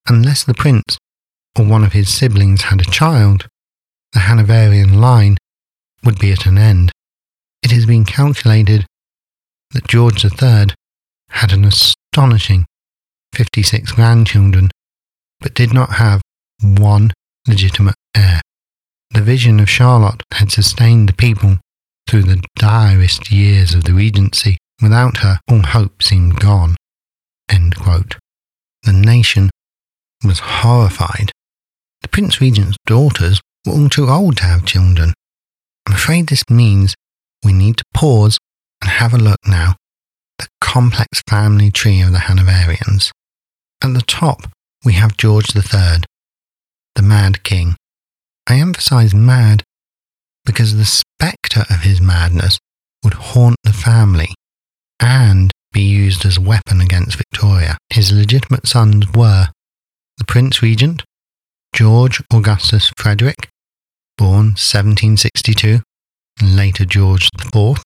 Unless 0.08 0.44
the 0.44 0.54
prince 0.54 0.98
or 1.58 1.64
one 1.64 1.84
of 1.84 1.92
his 1.92 2.12
siblings 2.12 2.62
had 2.62 2.80
a 2.80 2.90
child, 2.90 3.46
the 4.12 4.20
Hanoverian 4.20 5.00
line 5.00 5.36
would 6.04 6.18
be 6.18 6.32
at 6.32 6.46
an 6.46 6.58
end. 6.58 6.90
It 7.62 7.70
has 7.72 7.86
been 7.86 8.04
calculated 8.04 8.86
that 9.72 9.86
George 9.86 10.24
III 10.24 10.74
had 11.30 11.52
an 11.52 11.64
astonishing 11.64 12.66
56 13.34 13.92
grandchildren, 13.92 14.70
but 15.40 15.54
did 15.54 15.72
not 15.72 15.94
have 15.94 16.20
one 16.62 17.12
legitimate 17.46 17.94
heir. 18.16 18.40
The 19.10 19.22
vision 19.22 19.60
of 19.60 19.70
Charlotte 19.70 20.22
had 20.32 20.50
sustained 20.50 21.08
the 21.08 21.14
people 21.14 21.58
through 22.08 22.24
the 22.24 22.42
direst 22.56 23.30
years 23.30 23.74
of 23.74 23.84
the 23.84 23.94
Regency. 23.94 24.58
Without 24.82 25.18
her, 25.18 25.38
all 25.48 25.62
hope 25.62 26.02
seemed 26.02 26.40
gone. 26.40 26.76
The 28.82 28.92
nation 28.94 29.50
was 30.24 30.40
horrified 30.40 31.32
the 32.02 32.08
Prince 32.08 32.40
Regent's 32.40 32.76
daughters 32.86 33.40
were 33.66 33.72
all 33.72 33.88
too 33.88 34.08
old 34.08 34.38
to 34.38 34.44
have 34.44 34.64
children. 34.64 35.12
I'm 35.86 35.94
afraid 35.94 36.28
this 36.28 36.44
means 36.48 36.94
we 37.44 37.52
need 37.52 37.76
to 37.78 37.84
pause 37.94 38.38
and 38.80 38.90
have 38.90 39.14
a 39.14 39.18
look 39.18 39.40
now 39.46 39.76
at 40.38 40.46
the 40.46 40.48
complex 40.60 41.22
family 41.28 41.70
tree 41.70 42.00
of 42.00 42.12
the 42.12 42.18
Hanoverians. 42.18 43.12
At 43.82 43.94
the 43.94 44.02
top, 44.02 44.50
we 44.84 44.94
have 44.94 45.16
George 45.16 45.54
III, 45.54 46.02
the 46.94 47.02
Mad 47.02 47.42
King. 47.42 47.76
I 48.48 48.58
emphasize 48.58 49.14
mad 49.14 49.62
because 50.44 50.76
the 50.76 50.84
spectre 50.84 51.64
of 51.70 51.82
his 51.82 52.00
madness 52.00 52.58
would 53.04 53.14
haunt 53.14 53.56
the 53.64 53.72
family 53.72 54.34
and 54.98 55.52
be 55.72 55.82
used 55.82 56.26
as 56.26 56.36
a 56.36 56.42
weapon 56.42 56.80
against 56.80 57.16
Victoria. 57.16 57.78
His 57.90 58.12
legitimate 58.12 58.66
sons 58.66 59.06
were 59.14 59.48
the 60.18 60.24
Prince 60.24 60.62
Regent, 60.62 61.04
George 61.74 62.22
Augustus 62.32 62.92
Frederick, 62.96 63.48
born 64.18 64.54
1762, 64.56 65.80
and 66.40 66.56
later 66.56 66.84
George 66.84 67.28
IV, 67.54 67.82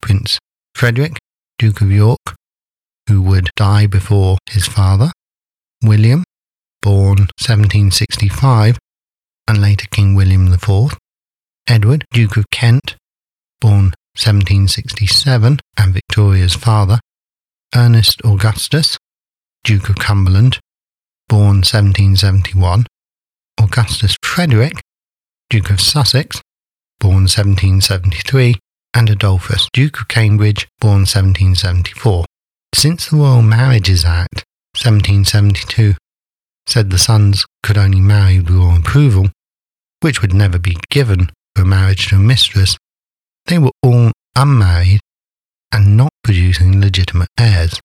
Prince 0.00 0.38
Frederick, 0.74 1.18
Duke 1.58 1.80
of 1.80 1.90
York, 1.90 2.34
who 3.08 3.20
would 3.22 3.50
die 3.56 3.86
before 3.86 4.38
his 4.48 4.66
father, 4.66 5.10
William, 5.82 6.24
born 6.82 7.28
1765, 7.40 8.78
and 9.48 9.60
later 9.60 9.86
King 9.90 10.14
William 10.14 10.52
IV, 10.52 10.96
Edward, 11.68 12.04
Duke 12.12 12.36
of 12.36 12.44
Kent, 12.50 12.96
born 13.60 13.92
1767, 14.16 15.58
and 15.76 15.94
Victoria's 15.94 16.54
father, 16.54 17.00
Ernest 17.74 18.20
Augustus, 18.24 18.96
Duke 19.64 19.88
of 19.88 19.96
Cumberland, 19.96 20.60
born 21.28 21.62
1771, 21.62 22.86
Augustus 23.60 24.16
Frederick, 24.22 24.80
Duke 25.48 25.70
of 25.70 25.80
Sussex, 25.80 26.40
born 27.00 27.26
1773, 27.26 28.54
and 28.94 29.10
Adolphus, 29.10 29.68
Duke 29.72 30.00
of 30.00 30.08
Cambridge, 30.08 30.68
born 30.80 31.00
1774. 31.00 32.24
Since 32.74 33.08
the 33.08 33.16
Royal 33.16 33.42
Marriages 33.42 34.04
Act, 34.04 34.44
1772, 34.76 35.94
said 36.66 36.90
the 36.90 36.98
sons 36.98 37.44
could 37.62 37.76
only 37.76 38.00
marry 38.00 38.38
with 38.38 38.50
royal 38.50 38.76
approval, 38.76 39.30
which 40.00 40.22
would 40.22 40.34
never 40.34 40.58
be 40.58 40.76
given 40.90 41.30
for 41.56 41.64
marriage 41.64 42.08
to 42.08 42.16
a 42.16 42.18
mistress, 42.18 42.76
they 43.46 43.58
were 43.58 43.72
all 43.82 44.12
unmarried 44.36 45.00
and 45.72 45.96
not 45.96 46.12
producing 46.22 46.80
legitimate 46.80 47.28
heirs. 47.38 47.80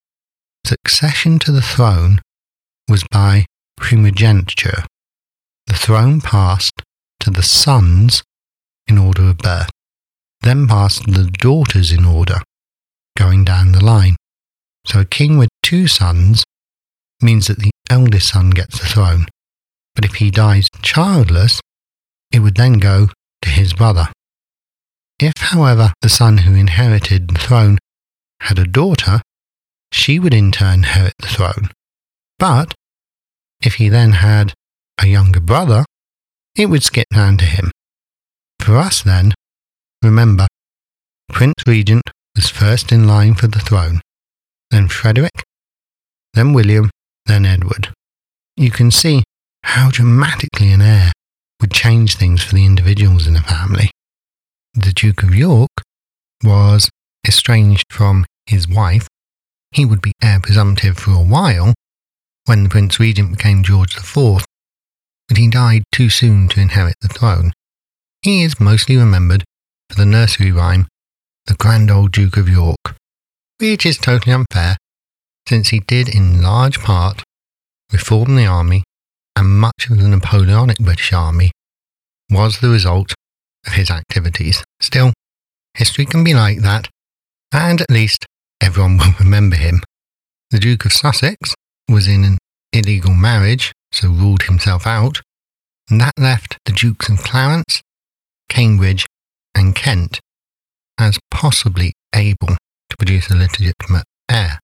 Succession 0.66 1.40
to 1.40 1.52
the 1.52 1.62
throne 1.62 2.22
was 2.88 3.04
by 3.12 3.46
primogeniture, 3.78 4.84
the 5.68 5.74
throne 5.74 6.22
passed 6.22 6.82
to 7.20 7.30
the 7.30 7.44
sons 7.44 8.24
in 8.88 8.98
order 8.98 9.30
of 9.30 9.38
birth, 9.38 9.70
then 10.42 10.68
passed 10.68 11.06
the 11.06 11.26
daughters 11.26 11.92
in 11.92 12.06
order, 12.06 12.42
going 13.18 13.44
down 13.44 13.72
the 13.72 13.84
line. 13.84 14.16
So 14.86 15.00
a 15.00 15.06
king 15.06 15.38
with 15.38 15.50
two 15.64 15.88
sons 15.88 16.44
means 17.22 17.48
that 17.48 17.60
the 17.60 17.72
eldest 17.90 18.30
son 18.30 18.52
gets 18.52 18.80
the 18.80 18.86
throne. 18.86 19.26
But 19.96 20.06
if 20.06 20.16
he 20.16 20.30
dies 20.30 20.70
childless, 20.82 21.62
it 22.32 22.40
would 22.40 22.56
then 22.56 22.74
go 22.74 23.10
to 23.42 23.50
his 23.50 23.74
brother. 23.74 24.10
If, 25.20 25.34
however, 25.38 25.94
the 26.02 26.10
son 26.10 26.40
who 26.40 26.54
inherited 26.54 27.30
the 27.30 27.40
throne 27.40 27.78
had 28.42 28.60
a 28.60 28.68
daughter, 28.68 29.22
she 29.92 30.20
would 30.20 30.34
in 30.34 30.52
turn 30.52 30.80
inherit 30.80 31.14
the 31.20 31.28
throne. 31.28 31.70
But 32.38 32.74
if 33.62 33.76
he 33.76 33.88
then 33.88 34.12
had 34.14 34.54
a 35.02 35.08
younger 35.08 35.40
brother, 35.40 35.86
it 36.56 36.68
would 36.68 36.84
skip 36.84 37.08
down 37.14 37.38
to 37.38 37.46
him. 37.46 37.72
For 38.66 38.78
us, 38.78 39.04
then, 39.04 39.36
remember, 40.02 40.48
Prince 41.30 41.54
Regent 41.68 42.02
was 42.36 42.50
first 42.50 42.92
in 42.92 43.06
line 43.06 43.36
for 43.36 43.46
the 43.46 43.60
throne, 43.60 44.02
then 44.72 44.88
Frederick, 44.88 45.44
then 46.34 46.52
William, 46.52 46.90
then 47.28 47.46
Edward. 47.46 47.94
You 48.58 48.72
can 48.72 48.90
see 48.90 49.22
how 49.62 49.92
dramatically 49.92 50.72
an 50.72 50.82
heir 50.82 51.12
would 51.62 51.74
change 51.74 52.16
things 52.16 52.42
for 52.42 52.56
the 52.56 52.66
individuals 52.66 53.28
in 53.28 53.36
a 53.36 53.44
family. 53.44 53.92
The 54.74 54.94
Duke 54.94 55.22
of 55.22 55.36
York 55.36 55.70
was 56.44 56.90
estranged 57.28 57.86
from 57.92 58.26
his 58.48 58.68
wife. 58.68 59.08
He 59.74 59.86
would 59.86 60.02
be 60.02 60.14
heir 60.24 60.40
presumptive 60.40 60.98
for 60.98 61.12
a 61.12 61.22
while 61.22 61.76
when 62.46 62.64
the 62.64 62.70
Prince 62.70 63.00
Regent 63.00 63.38
became 63.38 63.62
George 63.62 63.96
IV, 63.96 64.44
but 65.28 65.38
he 65.38 65.52
died 65.52 65.84
too 65.92 66.10
soon 66.10 66.48
to 66.48 66.60
inherit 66.60 66.96
the 67.02 67.10
throne. 67.10 67.54
He 68.26 68.42
is 68.42 68.60
mostly 68.60 68.98
remembered 68.98 69.44
for 69.88 69.98
the 69.98 70.06
nursery 70.08 70.52
rhyme, 70.52 70.88
The 71.46 71.54
Grand 71.54 71.92
Old 71.92 72.12
Duke 72.12 72.38
of 72.38 72.50
York, 72.50 72.96
which 73.60 73.86
is 73.86 74.00
totally 74.00 74.34
unfair 74.34 74.78
since 75.48 75.70
he 75.70 75.82
did 75.82 76.10
in 76.10 76.42
large 76.42 76.80
part 76.80 77.22
reform 77.94 78.36
the 78.36 78.48
army 78.48 78.84
and 79.36 79.60
much 79.60 79.92
of 79.92 80.00
the 80.00 80.08
Napoleonic 80.08 80.80
British 80.80 81.14
Army 81.14 81.52
was 82.32 82.62
the 82.62 82.70
result 82.70 83.14
of 83.68 83.74
his 83.74 83.92
activities. 83.92 84.64
Still, 84.82 85.14
history 85.76 86.08
can 86.08 86.24
be 86.24 86.34
like 86.34 86.62
that, 86.62 86.88
and 87.52 87.80
at 87.80 87.92
least 87.92 88.26
everyone 88.60 88.98
will 88.98 89.14
remember 89.20 89.56
him. 89.56 89.84
The 90.50 90.58
Duke 90.58 90.86
of 90.86 90.94
Sussex 90.94 91.54
was 91.88 92.08
in 92.08 92.24
an 92.24 92.40
illegal 92.74 93.14
marriage, 93.14 93.72
so 93.92 94.08
ruled 94.08 94.44
himself 94.50 94.88
out, 94.88 95.22
and 95.92 96.02
that 96.02 96.18
left 96.18 96.58
the 96.66 96.72
Dukes 96.72 97.08
of 97.08 97.20
Clarence, 97.20 97.84
Cambridge, 98.50 99.06
and 99.54 99.76
Kent 99.76 100.20
as 100.98 101.20
possibly 101.32 101.94
able 102.14 102.56
to 102.90 102.98
produce 102.98 103.30
a 103.30 103.36
legitimate 103.36 104.06
heir. 104.30 104.60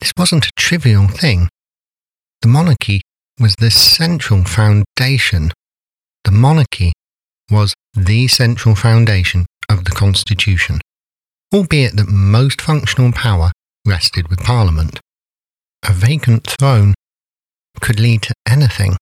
This 0.00 0.12
wasn't 0.16 0.46
a 0.46 0.52
trivial 0.56 1.08
thing. 1.08 1.48
The 2.42 2.48
monarchy 2.48 3.02
was 3.38 3.54
the 3.56 3.70
central 3.70 4.44
foundation. 4.44 5.52
The 6.24 6.30
monarchy 6.30 6.92
was 7.50 7.74
the 7.94 8.28
central 8.28 8.74
foundation 8.74 9.46
of 9.68 9.84
the 9.84 9.90
Constitution, 9.90 10.80
albeit 11.54 11.96
that 11.96 12.08
most 12.08 12.60
functional 12.60 13.12
power 13.12 13.50
rested 13.86 14.28
with 14.28 14.40
Parliament. 14.40 15.00
A 15.86 15.92
vacant 15.92 16.46
throne 16.46 16.94
could 17.80 17.98
lead 17.98 18.22
to 18.22 18.34
anything 18.48 18.96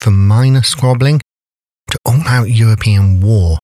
from 0.00 0.26
minor 0.26 0.62
squabbling 0.62 1.20
to 1.90 1.98
all 2.04 2.26
out 2.26 2.50
European 2.50 3.20
war 3.20 3.58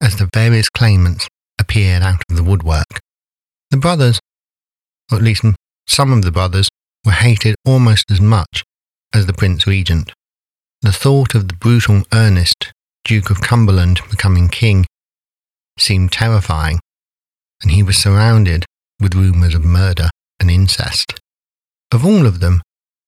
as 0.00 0.16
the 0.16 0.28
various 0.34 0.68
claimants 0.68 1.28
appeared 1.58 2.02
out 2.02 2.22
of 2.30 2.36
the 2.36 2.42
woodwork. 2.42 3.00
The 3.70 3.76
brothers, 3.76 4.18
or 5.12 5.18
at 5.18 5.24
least 5.24 5.44
some 5.86 6.12
of 6.12 6.24
the 6.24 6.32
brothers, 6.32 6.68
were 7.04 7.12
hated 7.12 7.54
almost 7.64 8.10
as 8.10 8.20
much 8.20 8.64
as 9.14 9.26
the 9.26 9.32
Prince 9.32 9.66
Regent. 9.66 10.12
The 10.82 10.92
thought 10.92 11.34
of 11.34 11.48
the 11.48 11.54
brutal 11.54 12.02
Ernest, 12.12 12.72
Duke 13.04 13.30
of 13.30 13.40
Cumberland, 13.40 14.00
becoming 14.10 14.48
king 14.48 14.86
seemed 15.78 16.12
terrifying, 16.12 16.80
and 17.62 17.70
he 17.70 17.82
was 17.82 17.96
surrounded 17.96 18.64
with 18.98 19.14
rumours 19.14 19.54
of 19.54 19.64
murder 19.64 20.10
and 20.38 20.50
incest. 20.50 21.20
Of 21.92 22.04
all 22.04 22.26
of 22.26 22.40
them, 22.40 22.62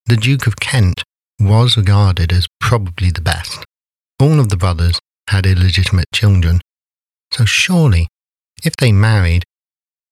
the 0.06 0.16
Duke 0.16 0.46
of 0.46 0.56
Kent 0.56 1.02
was 1.38 1.76
regarded 1.76 2.32
as 2.32 2.46
probably 2.60 3.10
the 3.10 3.20
best. 3.20 3.64
All 4.22 4.38
of 4.38 4.50
the 4.50 4.56
brothers 4.56 5.00
had 5.30 5.46
illegitimate 5.46 6.06
children, 6.14 6.60
so 7.32 7.44
surely, 7.44 8.06
if 8.64 8.76
they 8.76 8.92
married, 8.92 9.42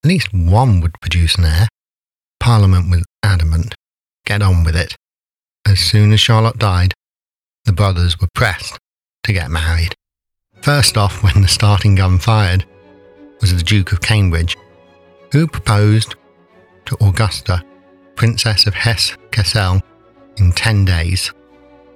at 0.03 0.09
least 0.09 0.35
one 0.35 0.81
would 0.81 1.01
produce 1.01 1.37
an 1.37 1.45
heir. 1.45 1.69
Parliament 2.41 2.91
was 2.91 3.05
adamant. 3.23 3.77
Get 4.27 4.43
on 4.43 4.65
with 4.65 4.75
it. 4.75 4.97
As 5.65 5.79
soon 5.79 6.13
as 6.13 6.19
Charlotte 6.19 6.59
died, 6.59 6.93
the 7.67 7.73
brothers 7.73 8.21
were 8.21 8.27
pressed 8.35 8.79
to 9.23 9.33
get 9.33 9.49
married. 9.49 9.95
First 10.61 10.99
off, 10.99 11.23
when 11.23 11.41
the 11.43 11.47
starting 11.47 11.95
gun 11.95 12.19
fired, 12.19 12.65
was 13.41 13.55
the 13.55 13.63
Duke 13.63 13.93
of 13.93 14.01
Cambridge, 14.01 14.57
who 15.31 15.47
proposed 15.47 16.17
to 16.87 16.97
Augusta, 17.01 17.63
Princess 18.17 18.67
of 18.67 18.75
Hesse 18.75 19.17
Cassel, 19.31 19.81
in 20.37 20.51
10 20.51 20.85
days. 20.85 21.33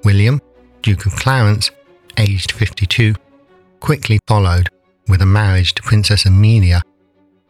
William, 0.04 0.40
Duke 0.80 1.06
of 1.06 1.16
Clarence, 1.16 1.72
aged 2.18 2.52
52, 2.52 3.14
quickly 3.80 4.18
followed 4.26 4.68
with 5.08 5.22
a 5.22 5.26
marriage 5.26 5.74
to 5.74 5.82
Princess 5.82 6.26
Amelia 6.26 6.82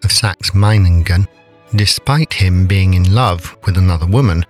of 0.03 0.13
Saxe 0.13 0.51
Meiningen, 0.51 1.27
despite 1.75 2.33
him 2.33 2.67
being 2.67 2.95
in 2.95 3.15
love 3.15 3.57
with 3.65 3.77
another 3.77 4.07
woman 4.07 4.45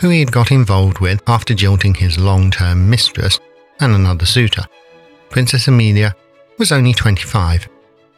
who 0.00 0.10
he 0.10 0.20
had 0.20 0.32
got 0.32 0.50
involved 0.50 0.98
with 0.98 1.22
after 1.26 1.54
jilting 1.54 1.94
his 1.94 2.18
long 2.18 2.50
term 2.50 2.90
mistress 2.90 3.40
and 3.80 3.94
another 3.94 4.26
suitor. 4.26 4.64
Princess 5.30 5.68
Amelia 5.68 6.14
was 6.58 6.72
only 6.72 6.92
25. 6.92 7.68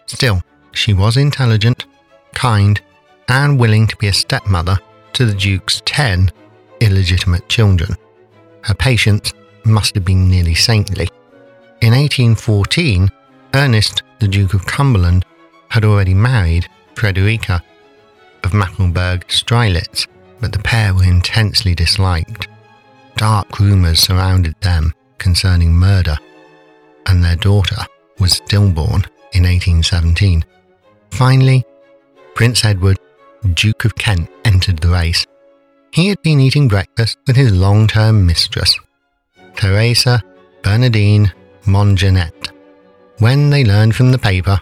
Still, 0.06 0.42
she 0.72 0.92
was 0.92 1.16
intelligent, 1.16 1.86
kind, 2.34 2.80
and 3.28 3.58
willing 3.58 3.86
to 3.86 3.96
be 3.96 4.08
a 4.08 4.12
stepmother 4.12 4.78
to 5.14 5.24
the 5.24 5.34
Duke's 5.34 5.82
10 5.84 6.30
illegitimate 6.80 7.48
children. 7.48 7.96
Her 8.62 8.74
patience 8.74 9.32
must 9.66 9.94
have 9.94 10.04
been 10.04 10.28
nearly 10.28 10.54
saintly. 10.54 11.08
In 11.82 11.92
1814, 11.92 13.10
Ernest, 13.54 14.02
the 14.18 14.28
Duke 14.28 14.54
of 14.54 14.66
Cumberland, 14.66 15.24
had 15.68 15.84
already 15.84 16.14
married 16.14 16.68
Frederica 16.94 17.62
of 18.44 18.54
Mecklenburg 18.54 19.26
Strelitz, 19.28 20.06
but 20.40 20.52
the 20.52 20.58
pair 20.58 20.94
were 20.94 21.04
intensely 21.04 21.74
disliked. 21.74 22.48
Dark 23.16 23.58
rumours 23.58 24.00
surrounded 24.00 24.54
them 24.60 24.92
concerning 25.18 25.72
murder, 25.72 26.16
and 27.06 27.24
their 27.24 27.36
daughter 27.36 27.84
was 28.18 28.34
stillborn 28.34 29.04
in 29.32 29.44
1817. 29.44 30.44
Finally, 31.10 31.64
Prince 32.34 32.64
Edward, 32.64 32.98
Duke 33.54 33.84
of 33.84 33.94
Kent, 33.94 34.28
entered 34.44 34.78
the 34.78 34.88
race. 34.88 35.26
He 35.92 36.08
had 36.08 36.20
been 36.22 36.40
eating 36.40 36.68
breakfast 36.68 37.18
with 37.26 37.36
his 37.36 37.52
long 37.52 37.86
term 37.86 38.26
mistress, 38.26 38.78
Theresa 39.56 40.22
Bernardine 40.62 41.32
Mongenet, 41.64 42.50
when 43.18 43.50
they 43.50 43.64
learned 43.64 43.96
from 43.96 44.12
the 44.12 44.18
paper 44.18 44.60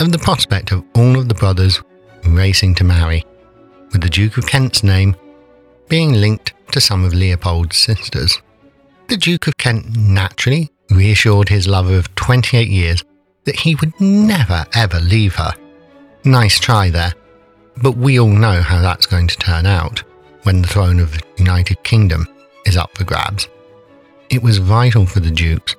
of 0.00 0.12
the 0.12 0.18
prospect 0.18 0.72
of 0.72 0.84
all 0.94 1.18
of 1.18 1.28
the 1.28 1.34
brothers 1.34 1.82
racing 2.26 2.74
to 2.76 2.84
marry, 2.84 3.24
with 3.92 4.02
the 4.02 4.10
Duke 4.10 4.36
of 4.36 4.46
Kent's 4.46 4.82
name 4.82 5.16
being 5.88 6.12
linked 6.12 6.52
to 6.72 6.80
some 6.80 7.04
of 7.04 7.14
Leopold's 7.14 7.76
sisters. 7.76 8.40
The 9.08 9.16
Duke 9.16 9.46
of 9.46 9.56
Kent 9.56 9.96
naturally 9.96 10.70
reassured 10.90 11.48
his 11.48 11.68
lover 11.68 11.96
of 11.96 12.14
28 12.14 12.68
years 12.68 13.04
that 13.44 13.60
he 13.60 13.74
would 13.76 13.98
never 14.00 14.64
ever 14.74 14.98
leave 15.00 15.34
her. 15.36 15.52
Nice 16.24 16.58
try 16.58 16.90
there, 16.90 17.14
but 17.82 17.96
we 17.96 18.18
all 18.18 18.28
know 18.28 18.62
how 18.62 18.80
that's 18.80 19.06
going 19.06 19.28
to 19.28 19.36
turn 19.36 19.66
out 19.66 20.02
when 20.42 20.62
the 20.62 20.68
throne 20.68 21.00
of 21.00 21.12
the 21.12 21.22
United 21.36 21.82
Kingdom 21.84 22.26
is 22.66 22.76
up 22.76 22.96
for 22.96 23.04
grabs. 23.04 23.48
It 24.30 24.42
was 24.42 24.58
vital 24.58 25.06
for 25.06 25.20
the 25.20 25.30
dukes, 25.30 25.76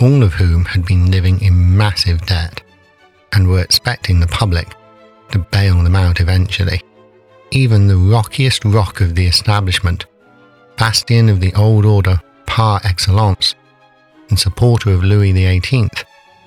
all 0.00 0.22
of 0.22 0.34
whom 0.34 0.64
had 0.64 0.84
been 0.84 1.10
living 1.10 1.40
in 1.40 1.76
massive 1.76 2.24
debt 2.26 2.62
and 3.32 3.48
were 3.48 3.60
expecting 3.60 4.20
the 4.20 4.26
public 4.26 4.74
to 5.32 5.38
bail 5.38 5.82
them 5.82 5.96
out 5.96 6.20
eventually. 6.20 6.82
Even 7.50 7.86
the 7.86 7.96
rockiest 7.96 8.64
rock 8.64 9.00
of 9.00 9.14
the 9.14 9.26
establishment, 9.26 10.06
bastion 10.76 11.28
of 11.28 11.40
the 11.40 11.54
old 11.54 11.84
order 11.84 12.20
par 12.46 12.80
excellence, 12.84 13.54
and 14.28 14.38
supporter 14.38 14.90
of 14.90 15.02
Louis 15.02 15.32
XVIII, 15.32 15.88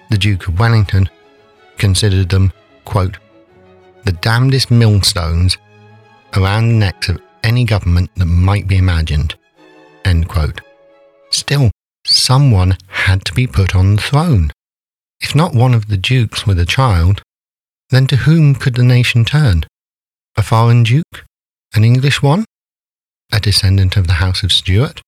the 0.10 0.18
Duke 0.18 0.48
of 0.48 0.60
Wellington, 0.60 1.10
considered 1.78 2.30
them, 2.30 2.52
quote, 2.86 3.18
the 4.06 4.12
damnedest 4.12 4.70
millstones 4.70 5.58
around 6.36 6.68
the 6.68 6.76
necks 6.76 7.10
of 7.10 7.22
any 7.44 7.64
government 7.64 8.10
that 8.16 8.26
might 8.26 8.68
be 8.68 8.78
imagined. 8.78 9.36
End 10.06 10.28
quote. 10.28 10.62
Still, 11.34 11.72
someone 12.06 12.78
had 12.90 13.26
to 13.26 13.34
be 13.34 13.48
put 13.48 13.76
on 13.76 13.96
the 13.96 14.02
throne. 14.02 14.52
If 15.20 15.34
not 15.34 15.56
one 15.56 15.74
of 15.74 15.88
the 15.88 15.98
dukes 15.98 16.46
with 16.46 16.60
a 16.60 16.66
child, 16.66 17.24
then 17.90 18.06
to 18.08 18.18
whom 18.18 18.54
could 18.54 18.76
the 18.76 18.84
nation 18.84 19.26
turn? 19.26 19.66
A 20.38 20.44
foreign 20.44 20.84
duke? 20.84 21.26
An 21.74 21.84
English 21.84 22.22
one? 22.22 22.46
A 23.32 23.40
descendant 23.40 23.98
of 23.98 24.06
the 24.06 24.22
House 24.22 24.44
of 24.44 24.52
Stuart? 24.52 25.02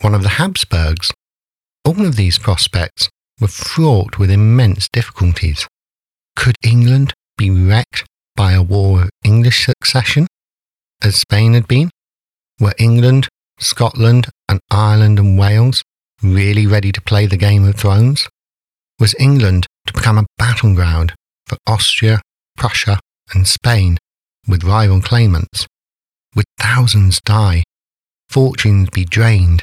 One 0.00 0.14
of 0.14 0.22
the 0.22 0.40
Habsburgs? 0.40 1.12
All 1.84 2.06
of 2.06 2.16
these 2.16 2.38
prospects 2.38 3.10
were 3.38 3.48
fraught 3.48 4.18
with 4.18 4.30
immense 4.30 4.88
difficulties. 4.90 5.68
Could 6.36 6.56
England 6.64 7.12
be 7.36 7.50
wrecked 7.50 8.06
by 8.34 8.52
a 8.52 8.62
war 8.62 9.02
of 9.02 9.10
English 9.22 9.66
succession, 9.66 10.26
as 11.02 11.16
Spain 11.16 11.52
had 11.52 11.68
been? 11.68 11.90
Were 12.58 12.74
England, 12.78 13.28
Scotland, 13.58 14.30
and 14.56 14.62
Ireland 14.70 15.18
and 15.18 15.38
Wales 15.38 15.82
really 16.22 16.66
ready 16.66 16.90
to 16.90 17.02
play 17.02 17.26
the 17.26 17.36
Game 17.36 17.64
of 17.68 17.74
Thrones? 17.74 18.26
Was 18.98 19.14
England 19.18 19.66
to 19.86 19.92
become 19.92 20.16
a 20.16 20.26
battleground 20.38 21.12
for 21.46 21.58
Austria, 21.66 22.22
Prussia, 22.56 22.98
and 23.34 23.46
Spain 23.46 23.98
with 24.48 24.64
rival 24.64 25.02
claimants? 25.02 25.66
Would 26.34 26.46
thousands 26.58 27.20
die, 27.20 27.64
fortunes 28.30 28.88
be 28.88 29.04
drained, 29.04 29.62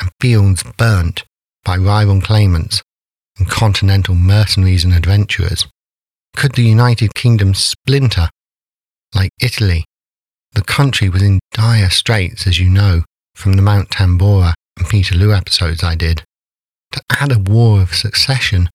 and 0.00 0.10
fields 0.20 0.64
burnt 0.78 1.24
by 1.64 1.76
rival 1.76 2.22
claimants 2.22 2.82
and 3.38 3.46
continental 3.46 4.14
mercenaries 4.14 4.84
and 4.84 4.94
adventurers? 4.94 5.66
Could 6.34 6.52
the 6.52 6.62
United 6.62 7.12
Kingdom 7.12 7.52
splinter 7.52 8.30
like 9.14 9.30
Italy? 9.42 9.84
The 10.52 10.62
country 10.62 11.10
was 11.10 11.22
in 11.22 11.40
dire 11.52 11.90
straits, 11.90 12.46
as 12.46 12.58
you 12.58 12.70
know, 12.70 13.02
from 13.38 13.54
the 13.54 13.62
Mount 13.62 13.90
Tambora 13.90 14.52
and 14.76 14.88
Peterloo 14.88 15.32
episodes 15.32 15.84
I 15.84 15.94
did. 15.94 16.24
To 16.92 17.02
add 17.10 17.32
a 17.32 17.38
war 17.38 17.80
of 17.80 17.94
succession 17.94 18.68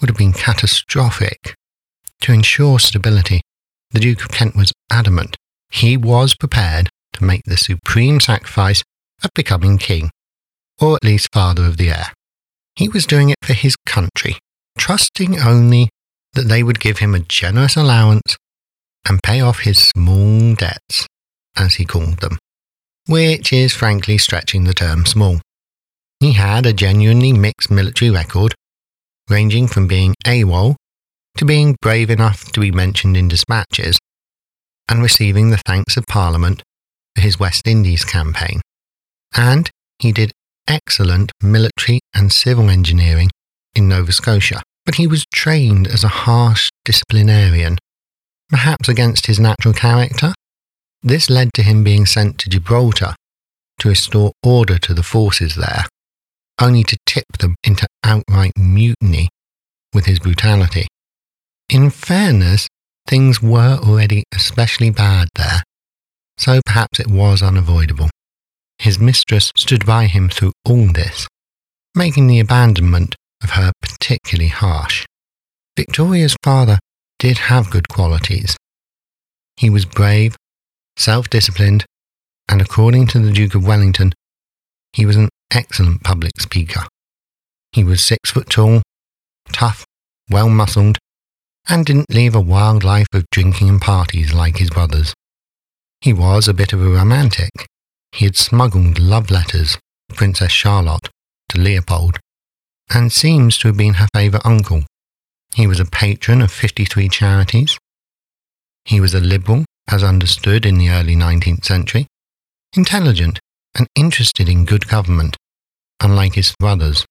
would 0.00 0.08
have 0.08 0.16
been 0.16 0.32
catastrophic. 0.32 1.54
To 2.22 2.32
ensure 2.32 2.78
stability, 2.78 3.42
the 3.90 4.00
Duke 4.00 4.22
of 4.22 4.30
Kent 4.30 4.56
was 4.56 4.72
adamant 4.90 5.36
he 5.70 5.96
was 5.96 6.34
prepared 6.34 6.88
to 7.12 7.24
make 7.24 7.42
the 7.44 7.56
supreme 7.56 8.20
sacrifice 8.20 8.82
of 9.22 9.30
becoming 9.34 9.78
king, 9.78 10.10
or 10.80 10.96
at 10.96 11.04
least 11.04 11.28
father 11.32 11.64
of 11.64 11.76
the 11.76 11.90
heir. 11.90 12.12
He 12.74 12.88
was 12.88 13.06
doing 13.06 13.30
it 13.30 13.36
for 13.42 13.52
his 13.52 13.76
country, 13.86 14.38
trusting 14.76 15.38
only 15.38 15.88
that 16.34 16.48
they 16.48 16.62
would 16.62 16.80
give 16.80 16.98
him 16.98 17.14
a 17.14 17.20
generous 17.20 17.76
allowance 17.76 18.36
and 19.06 19.22
pay 19.22 19.40
off 19.40 19.60
his 19.60 19.78
small 19.78 20.54
debts, 20.54 21.06
as 21.56 21.74
he 21.74 21.84
called 21.84 22.18
them, 22.18 22.38
which 23.10 23.52
is 23.52 23.74
frankly 23.74 24.16
stretching 24.16 24.62
the 24.62 24.72
term 24.72 25.04
small. 25.04 25.40
He 26.20 26.34
had 26.34 26.64
a 26.64 26.72
genuinely 26.72 27.32
mixed 27.32 27.68
military 27.68 28.08
record, 28.08 28.54
ranging 29.28 29.66
from 29.66 29.88
being 29.88 30.14
AWOL 30.24 30.76
to 31.36 31.44
being 31.44 31.76
brave 31.82 32.08
enough 32.08 32.52
to 32.52 32.60
be 32.60 32.70
mentioned 32.70 33.16
in 33.16 33.26
dispatches 33.26 33.98
and 34.88 35.02
receiving 35.02 35.50
the 35.50 35.60
thanks 35.66 35.96
of 35.96 36.06
Parliament 36.06 36.62
for 37.16 37.22
his 37.22 37.36
West 37.36 37.66
Indies 37.66 38.04
campaign. 38.04 38.60
And 39.36 39.68
he 39.98 40.12
did 40.12 40.30
excellent 40.68 41.32
military 41.42 41.98
and 42.14 42.32
civil 42.32 42.70
engineering 42.70 43.30
in 43.74 43.88
Nova 43.88 44.12
Scotia, 44.12 44.62
but 44.86 44.94
he 44.94 45.08
was 45.08 45.24
trained 45.34 45.88
as 45.88 46.04
a 46.04 46.08
harsh 46.08 46.70
disciplinarian, 46.84 47.76
perhaps 48.48 48.88
against 48.88 49.26
his 49.26 49.40
natural 49.40 49.74
character. 49.74 50.32
This 51.02 51.30
led 51.30 51.52
to 51.54 51.62
him 51.62 51.82
being 51.82 52.06
sent 52.06 52.38
to 52.38 52.50
Gibraltar 52.50 53.14
to 53.78 53.88
restore 53.88 54.32
order 54.42 54.78
to 54.78 54.92
the 54.92 55.02
forces 55.02 55.54
there, 55.54 55.86
only 56.60 56.84
to 56.84 56.98
tip 57.06 57.24
them 57.38 57.56
into 57.64 57.86
outright 58.04 58.52
mutiny 58.56 59.30
with 59.94 60.06
his 60.06 60.18
brutality. 60.18 60.86
In 61.68 61.88
fairness, 61.90 62.68
things 63.06 63.42
were 63.42 63.78
already 63.82 64.24
especially 64.34 64.90
bad 64.90 65.28
there, 65.36 65.62
so 66.36 66.60
perhaps 66.66 67.00
it 67.00 67.08
was 67.08 67.42
unavoidable. 67.42 68.10
His 68.78 68.98
mistress 68.98 69.52
stood 69.56 69.86
by 69.86 70.06
him 70.06 70.28
through 70.28 70.52
all 70.64 70.92
this, 70.92 71.26
making 71.94 72.26
the 72.26 72.40
abandonment 72.40 73.16
of 73.42 73.50
her 73.50 73.72
particularly 73.80 74.48
harsh. 74.48 75.06
Victoria's 75.76 76.36
father 76.42 76.78
did 77.18 77.38
have 77.38 77.70
good 77.70 77.88
qualities. 77.88 78.56
He 79.56 79.70
was 79.70 79.84
brave, 79.84 80.36
self 81.00 81.30
disciplined, 81.30 81.86
and 82.48 82.60
according 82.60 83.06
to 83.08 83.18
the 83.18 83.32
Duke 83.32 83.54
of 83.54 83.66
Wellington, 83.66 84.12
he 84.92 85.06
was 85.06 85.16
an 85.16 85.28
excellent 85.50 86.02
public 86.02 86.38
speaker. 86.40 86.82
He 87.72 87.82
was 87.84 88.04
six 88.04 88.30
foot 88.30 88.50
tall, 88.50 88.82
tough, 89.52 89.84
well 90.28 90.48
muscled, 90.48 90.98
and 91.68 91.86
didn't 91.86 92.10
leave 92.10 92.34
a 92.34 92.40
wild 92.40 92.84
life 92.84 93.06
of 93.14 93.24
drinking 93.30 93.68
and 93.68 93.80
parties 93.80 94.34
like 94.34 94.58
his 94.58 94.70
brothers. 94.70 95.14
He 96.00 96.12
was 96.12 96.48
a 96.48 96.54
bit 96.54 96.72
of 96.72 96.82
a 96.82 96.88
romantic. 96.88 97.50
He 98.12 98.24
had 98.24 98.36
smuggled 98.36 98.98
love 98.98 99.30
letters, 99.30 99.78
Princess 100.14 100.52
Charlotte, 100.52 101.08
to 101.50 101.58
Leopold, 101.58 102.18
and 102.92 103.12
seems 103.12 103.56
to 103.58 103.68
have 103.68 103.76
been 103.76 103.94
her 103.94 104.08
favourite 104.14 104.44
uncle. 104.44 104.82
He 105.54 105.66
was 105.66 105.80
a 105.80 105.84
patron 105.84 106.42
of 106.42 106.50
53 106.50 107.08
charities. 107.08 107.78
He 108.84 109.00
was 109.00 109.14
a 109.14 109.20
liberal, 109.20 109.64
as 109.90 110.02
understood 110.02 110.64
in 110.64 110.78
the 110.78 110.90
early 110.90 111.16
19th 111.16 111.64
century, 111.64 112.06
intelligent 112.76 113.38
and 113.76 113.86
interested 113.94 114.48
in 114.48 114.64
good 114.64 114.88
government, 114.88 115.36
unlike 116.00 116.34
his 116.34 116.54
brothers. 116.58 117.04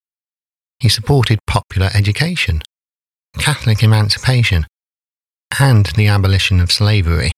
He 0.80 0.89
supported 0.89 1.39
popular 1.48 1.89
education, 1.94 2.62
Catholic 3.38 3.84
emancipation, 3.84 4.65
and 5.60 5.88
the 5.88 6.08
abolition 6.08 6.60
of 6.60 6.72
slavery. 6.72 7.32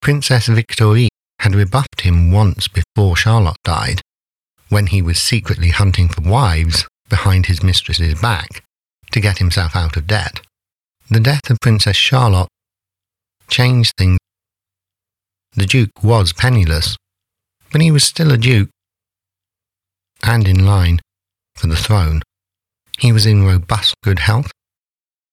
Princess 0.00 0.46
Victoire 0.46 1.08
had 1.40 1.54
rebuffed 1.54 2.02
him 2.02 2.30
once 2.30 2.68
before 2.68 3.16
Charlotte 3.16 3.56
died, 3.64 4.00
when 4.68 4.88
he 4.88 5.02
was 5.02 5.18
secretly 5.18 5.70
hunting 5.70 6.08
for 6.08 6.20
wives 6.20 6.86
behind 7.08 7.46
his 7.46 7.62
mistress's 7.62 8.20
back 8.20 8.62
to 9.12 9.20
get 9.20 9.38
himself 9.38 9.74
out 9.74 9.96
of 9.96 10.06
debt. 10.06 10.40
The 11.10 11.20
death 11.20 11.48
of 11.50 11.58
Princess 11.60 11.96
Charlotte 11.96 12.48
changed 13.48 13.92
things. 13.96 14.17
The 15.58 15.66
Duke 15.66 16.04
was 16.04 16.32
penniless, 16.32 16.96
but 17.72 17.80
he 17.80 17.90
was 17.90 18.04
still 18.04 18.30
a 18.30 18.38
Duke 18.38 18.70
and 20.22 20.46
in 20.46 20.64
line 20.64 21.00
for 21.56 21.66
the 21.66 21.74
throne. 21.74 22.22
He 22.96 23.10
was 23.10 23.26
in 23.26 23.42
robust 23.42 23.96
good 24.04 24.20
health 24.20 24.52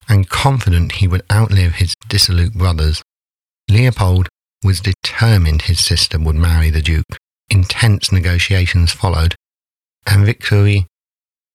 and 0.10 0.28
confident 0.28 0.94
he 0.94 1.08
would 1.08 1.22
outlive 1.32 1.76
his 1.76 1.94
dissolute 2.10 2.56
brothers. 2.56 3.04
Leopold 3.70 4.28
was 4.64 4.82
determined 4.82 5.62
his 5.62 5.86
sister 5.86 6.18
would 6.20 6.36
marry 6.36 6.72
the 6.72 6.82
Duke. 6.82 7.18
Intense 7.52 8.12
negotiations 8.12 8.92
followed, 8.92 9.36
and 10.08 10.26
Victoire 10.26 10.88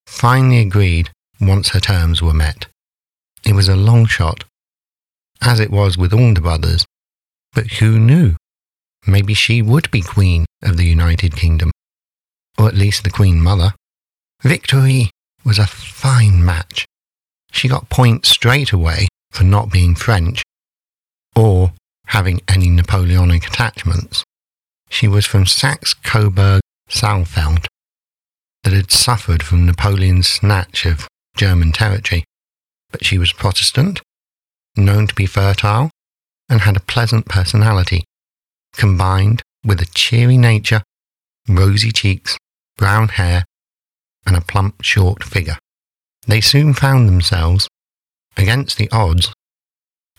finally 0.06 0.60
agreed 0.60 1.10
once 1.40 1.70
her 1.70 1.80
terms 1.80 2.22
were 2.22 2.32
met. 2.32 2.68
It 3.44 3.54
was 3.56 3.68
a 3.68 3.74
long 3.74 4.06
shot, 4.06 4.44
as 5.42 5.58
it 5.58 5.72
was 5.72 5.98
with 5.98 6.12
all 6.12 6.34
the 6.34 6.40
brothers, 6.40 6.86
but 7.52 7.66
who 7.66 7.98
knew? 7.98 8.36
Maybe 9.10 9.34
she 9.34 9.60
would 9.60 9.90
be 9.90 10.02
Queen 10.02 10.46
of 10.62 10.76
the 10.76 10.86
United 10.86 11.34
Kingdom, 11.34 11.72
or 12.56 12.68
at 12.68 12.76
least 12.76 13.02
the 13.02 13.10
Queen 13.10 13.40
Mother. 13.40 13.74
Victoire 14.40 15.10
was 15.44 15.58
a 15.58 15.66
fine 15.66 16.44
match. 16.44 16.86
She 17.50 17.66
got 17.66 17.90
points 17.90 18.28
straight 18.28 18.70
away 18.70 19.08
for 19.32 19.42
not 19.42 19.72
being 19.72 19.96
French, 19.96 20.42
or 21.34 21.72
having 22.06 22.40
any 22.46 22.70
Napoleonic 22.70 23.48
attachments. 23.48 24.22
She 24.88 25.08
was 25.08 25.26
from 25.26 25.44
Saxe 25.44 25.92
Coburg 25.92 26.60
Saalfeld, 26.88 27.66
that 28.62 28.72
had 28.72 28.92
suffered 28.92 29.42
from 29.42 29.66
Napoleon's 29.66 30.28
snatch 30.28 30.86
of 30.86 31.08
German 31.36 31.72
territory, 31.72 32.22
but 32.92 33.04
she 33.04 33.18
was 33.18 33.32
Protestant, 33.32 34.02
known 34.76 35.08
to 35.08 35.14
be 35.16 35.26
fertile, 35.26 35.90
and 36.48 36.60
had 36.60 36.76
a 36.76 36.80
pleasant 36.80 37.26
personality, 37.26 38.04
combined 38.72 39.42
with 39.64 39.80
a 39.80 39.86
cheery 39.94 40.38
nature, 40.38 40.82
rosy 41.48 41.92
cheeks, 41.92 42.36
brown 42.76 43.08
hair, 43.08 43.44
and 44.26 44.36
a 44.36 44.40
plump, 44.40 44.82
short 44.82 45.24
figure. 45.24 45.58
They 46.26 46.40
soon 46.40 46.74
found 46.74 47.08
themselves, 47.08 47.68
against 48.36 48.78
the 48.78 48.90
odds, 48.90 49.32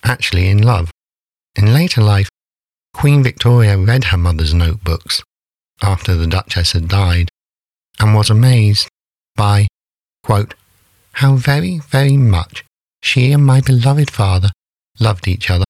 actually 0.03 0.47
in 0.47 0.61
love. 0.61 0.91
In 1.55 1.73
later 1.73 2.01
life, 2.01 2.29
Queen 2.93 3.23
Victoria 3.23 3.77
read 3.77 4.05
her 4.05 4.17
mother's 4.17 4.53
notebooks 4.53 5.23
after 5.81 6.15
the 6.15 6.27
Duchess 6.27 6.73
had 6.73 6.87
died 6.87 7.29
and 7.99 8.13
was 8.15 8.29
amazed 8.29 8.87
by, 9.35 9.67
quote, 10.23 10.53
how 11.13 11.35
very, 11.35 11.79
very 11.79 12.17
much 12.17 12.63
she 13.01 13.31
and 13.31 13.45
my 13.45 13.61
beloved 13.61 14.11
father 14.11 14.51
loved 14.99 15.27
each 15.27 15.49
other. 15.49 15.65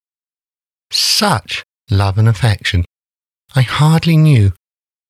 Such 0.90 1.62
love 1.92 2.18
and 2.18 2.28
affection. 2.28 2.84
I 3.54 3.62
hardly 3.62 4.16
knew 4.16 4.52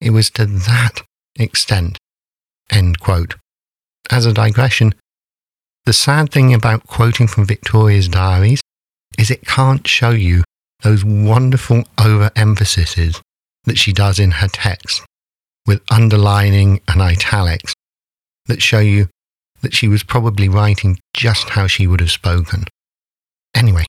it 0.01 0.11
was 0.11 0.31
to 0.31 0.47
that 0.47 1.03
extent. 1.37 1.99
End 2.71 3.01
quote. 3.01 3.37
As 4.11 4.27
a 4.27 4.33
digression, 4.33 4.95
the 5.85 5.92
sad 5.92 6.31
thing 6.31 6.53
about 6.53 6.87
quoting 6.87 7.27
from 7.27 7.45
Victoria's 7.47 8.09
diaries 8.09 8.61
is 9.18 9.31
it 9.31 9.47
can't 9.47 9.87
show 9.87 10.11
you 10.11 10.42
those 10.83 11.05
wonderful 11.05 11.85
overemphasises 11.99 13.21
that 13.64 13.79
she 13.79 13.92
does 13.92 14.18
in 14.18 14.33
her 14.33 14.49
text 14.49 15.03
with 15.66 15.83
underlining 15.90 16.81
and 16.88 17.01
italics 17.01 17.73
that 18.47 18.62
show 18.62 18.81
you 18.81 19.09
that 19.61 19.75
she 19.75 19.87
was 19.87 20.03
probably 20.03 20.49
writing 20.49 20.99
just 21.14 21.51
how 21.51 21.66
she 21.66 21.87
would 21.87 22.01
have 22.01 22.11
spoken. 22.11 22.64
Anyway, 23.55 23.85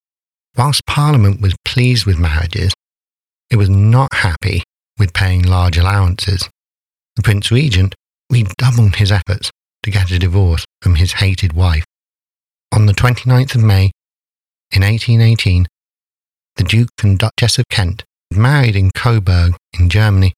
whilst 0.56 0.86
Parliament 0.86 1.42
was 1.42 1.56
pleased 1.66 2.06
with 2.06 2.20
marriages, 2.20 2.74
it 3.54 3.58
was 3.58 3.70
not 3.70 4.12
happy 4.12 4.64
with 4.98 5.14
paying 5.14 5.44
large 5.44 5.78
allowances. 5.78 6.50
The 7.16 7.22
Prince 7.22 7.52
Regent 7.52 7.94
redoubled 8.32 8.96
his 8.96 9.12
efforts 9.12 9.52
to 9.84 9.92
get 9.92 10.10
a 10.10 10.18
divorce 10.18 10.66
from 10.82 10.96
his 10.96 11.14
hated 11.14 11.54
wife. 11.54 11.86
On 12.72 12.88
the 12.88 12.94
29th 12.94 13.54
of 13.54 13.62
May, 13.62 13.92
in 14.72 14.82
1818, 14.82 15.68
the 16.56 16.64
Duke 16.64 16.90
and 17.04 17.20
Duchess 17.20 17.60
of 17.60 17.66
Kent 17.70 18.04
married 18.32 18.76
in 18.76 18.90
Coburg 18.90 19.56
in 19.80 19.88
Germany, 19.88 20.34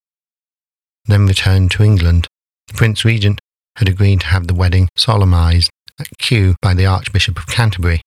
then 1.06 1.26
returned 1.26 1.72
to 1.72 1.84
England. 1.84 2.28
The 2.68 2.74
Prince 2.74 3.06
Regent 3.06 3.40
had 3.78 3.88
agreed 3.88 4.20
to 4.22 4.28
have 4.28 4.48
the 4.48 4.54
wedding 4.54 4.90
solemnized 4.98 5.70
at 6.02 6.10
Kew 6.20 6.56
by 6.62 6.74
the 6.74 6.86
Archbishop 6.86 7.38
of 7.38 7.48
Canterbury, 7.48 8.02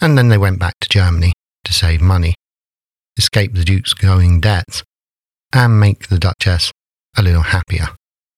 and 0.00 0.16
then 0.16 0.30
they 0.30 0.38
went 0.38 0.58
back 0.58 0.72
to 0.80 0.88
Germany 0.88 1.34
to 1.64 1.74
save 1.74 2.00
money, 2.00 2.34
escape 3.18 3.54
the 3.54 3.64
Duke's 3.64 3.94
growing 3.94 4.40
debts, 4.40 4.82
and 5.52 5.80
make 5.80 6.08
the 6.08 6.18
Duchess 6.18 6.72
a 7.16 7.22
little 7.22 7.42
happier. 7.42 7.88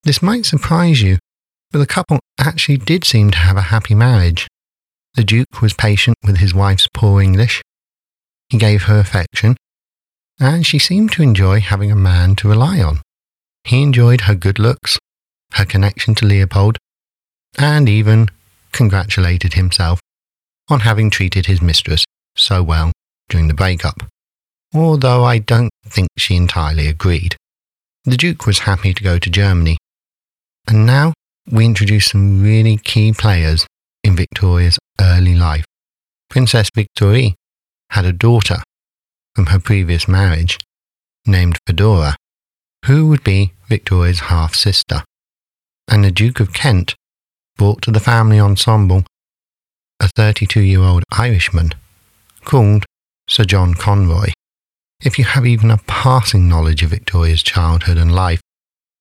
This 0.04 0.22
might 0.22 0.46
surprise 0.46 1.02
you, 1.02 1.18
but 1.70 1.78
the 1.78 1.86
couple 1.86 2.18
actually 2.38 2.78
did 2.78 3.04
seem 3.04 3.30
to 3.30 3.38
have 3.38 3.56
a 3.56 3.70
happy 3.72 3.94
marriage. 3.94 4.48
The 5.14 5.24
Duke 5.24 5.60
was 5.60 5.74
patient 5.74 6.16
with 6.24 6.38
his 6.38 6.54
wife's 6.54 6.88
poor 6.94 7.20
English. 7.20 7.62
He 8.48 8.58
gave 8.58 8.84
her 8.84 8.98
affection, 8.98 9.56
and 10.40 10.66
she 10.66 10.78
seemed 10.78 11.12
to 11.12 11.22
enjoy 11.22 11.60
having 11.60 11.92
a 11.92 11.96
man 11.96 12.34
to 12.36 12.48
rely 12.48 12.80
on. 12.80 13.00
He 13.64 13.82
enjoyed 13.82 14.22
her 14.22 14.34
good 14.34 14.58
looks, 14.58 14.98
her 15.52 15.64
connection 15.64 16.14
to 16.16 16.26
Leopold, 16.26 16.78
and 17.58 17.88
even 17.88 18.28
congratulated 18.72 19.54
himself 19.54 20.00
on 20.68 20.80
having 20.80 21.10
treated 21.10 21.46
his 21.46 21.60
mistress 21.60 22.04
so 22.36 22.62
well 22.62 22.92
during 23.28 23.48
the 23.48 23.54
breakup, 23.54 24.02
although 24.74 25.24
I 25.24 25.38
don't 25.38 25.70
think 25.86 26.08
she 26.16 26.36
entirely 26.36 26.86
agreed. 26.86 27.36
The 28.04 28.16
Duke 28.16 28.46
was 28.46 28.60
happy 28.60 28.94
to 28.94 29.02
go 29.02 29.18
to 29.18 29.30
Germany. 29.30 29.76
And 30.66 30.86
now 30.86 31.12
we 31.50 31.64
introduce 31.64 32.06
some 32.06 32.42
really 32.42 32.76
key 32.76 33.12
players 33.12 33.66
in 34.04 34.16
Victoria's 34.16 34.78
early 35.00 35.34
life. 35.34 35.64
Princess 36.28 36.70
Victoire 36.74 37.34
had 37.90 38.04
a 38.04 38.12
daughter 38.12 38.62
from 39.34 39.46
her 39.46 39.58
previous 39.58 40.06
marriage 40.06 40.58
named 41.26 41.58
Feodora, 41.66 42.14
who 42.86 43.08
would 43.08 43.24
be 43.24 43.52
Victoria's 43.68 44.20
half 44.20 44.54
sister. 44.54 45.02
And 45.88 46.04
the 46.04 46.10
Duke 46.10 46.40
of 46.40 46.52
Kent 46.52 46.94
brought 47.56 47.82
to 47.82 47.90
the 47.90 48.00
family 48.00 48.38
ensemble 48.38 49.04
a 49.98 50.08
32 50.16 50.60
year 50.60 50.80
old 50.80 51.02
Irishman 51.12 51.72
called 52.44 52.86
Sir 53.28 53.44
John 53.44 53.74
Conroy. 53.74 54.30
If 55.02 55.18
you 55.18 55.24
have 55.24 55.46
even 55.46 55.70
a 55.70 55.78
passing 55.78 56.46
knowledge 56.46 56.82
of 56.82 56.90
Victoria's 56.90 57.42
childhood 57.42 57.96
and 57.96 58.14
life, 58.14 58.42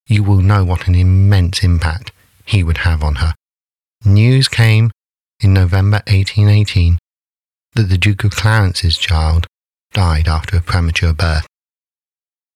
you 0.07 0.23
will 0.23 0.41
know 0.41 0.63
what 0.63 0.87
an 0.87 0.95
immense 0.95 1.61
impact 1.61 2.13
he 2.45 2.63
would 2.63 2.79
have 2.79 3.03
on 3.03 3.15
her. 3.15 3.35
News 4.05 4.47
came 4.47 4.91
in 5.41 5.53
November 5.53 5.97
1818 6.07 6.97
that 7.75 7.89
the 7.89 7.97
Duke 7.97 8.23
of 8.23 8.31
Clarence's 8.31 8.97
child 8.97 9.45
died 9.91 10.29
after 10.29 10.55
a 10.55 10.61
premature 10.61 11.13
birth. 11.13 11.45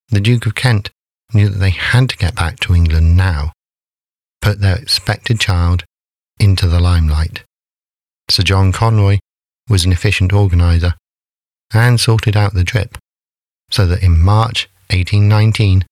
The 0.08 0.22
Duke 0.22 0.46
of 0.46 0.56
Kent 0.56 0.90
knew 1.34 1.50
that 1.50 1.60
they 1.60 1.72
had 1.72 2.10
to 2.10 2.18
get 2.18 2.36
back 2.36 2.60
to 2.62 2.74
England 2.74 3.18
now, 3.18 3.52
put 4.42 4.62
their 4.62 4.78
expected 4.78 5.42
child 5.42 5.84
into 6.40 6.68
the 6.68 6.80
limelight. 6.80 7.44
Sir 8.30 8.44
John 8.44 8.72
Conroy 8.72 9.20
was 9.68 9.84
an 9.84 9.92
efficient 9.92 10.32
organiser 10.32 10.94
and 11.74 12.00
sorted 12.00 12.38
out 12.38 12.54
the 12.54 12.64
trip 12.64 12.98
so 13.74 13.88
that 13.88 14.04
in 14.04 14.20
March 14.20 14.70
1819, 14.92 15.84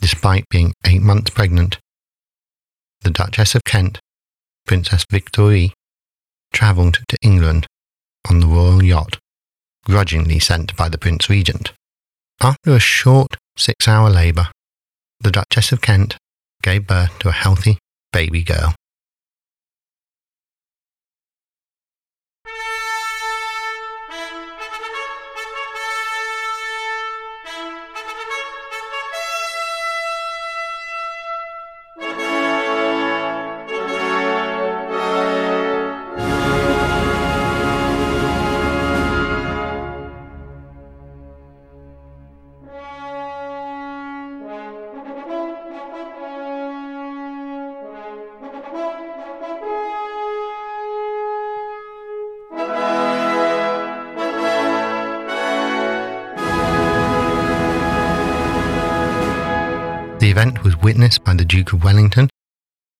despite 0.00 0.44
being 0.50 0.72
eight 0.84 1.00
months 1.00 1.30
pregnant, 1.30 1.78
the 3.02 3.10
Duchess 3.10 3.54
of 3.54 3.62
Kent, 3.62 4.00
Princess 4.66 5.04
Victoire, 5.08 5.68
travelled 6.52 6.98
to 7.06 7.16
England 7.22 7.68
on 8.28 8.40
the 8.40 8.48
royal 8.48 8.82
yacht, 8.82 9.16
grudgingly 9.84 10.40
sent 10.40 10.74
by 10.76 10.88
the 10.88 10.98
Prince 10.98 11.30
Regent. 11.30 11.72
After 12.40 12.72
a 12.72 12.80
short 12.80 13.36
six 13.56 13.86
hour 13.86 14.10
labour, 14.10 14.48
the 15.20 15.30
Duchess 15.30 15.70
of 15.70 15.80
Kent 15.80 16.16
gave 16.64 16.88
birth 16.88 17.16
to 17.20 17.28
a 17.28 17.32
healthy 17.32 17.78
baby 18.12 18.42
girl. 18.42 18.74
Event 60.48 60.64
was 60.64 60.76
witnessed 60.78 61.24
by 61.24 61.34
the 61.34 61.44
Duke 61.44 61.74
of 61.74 61.84
Wellington, 61.84 62.30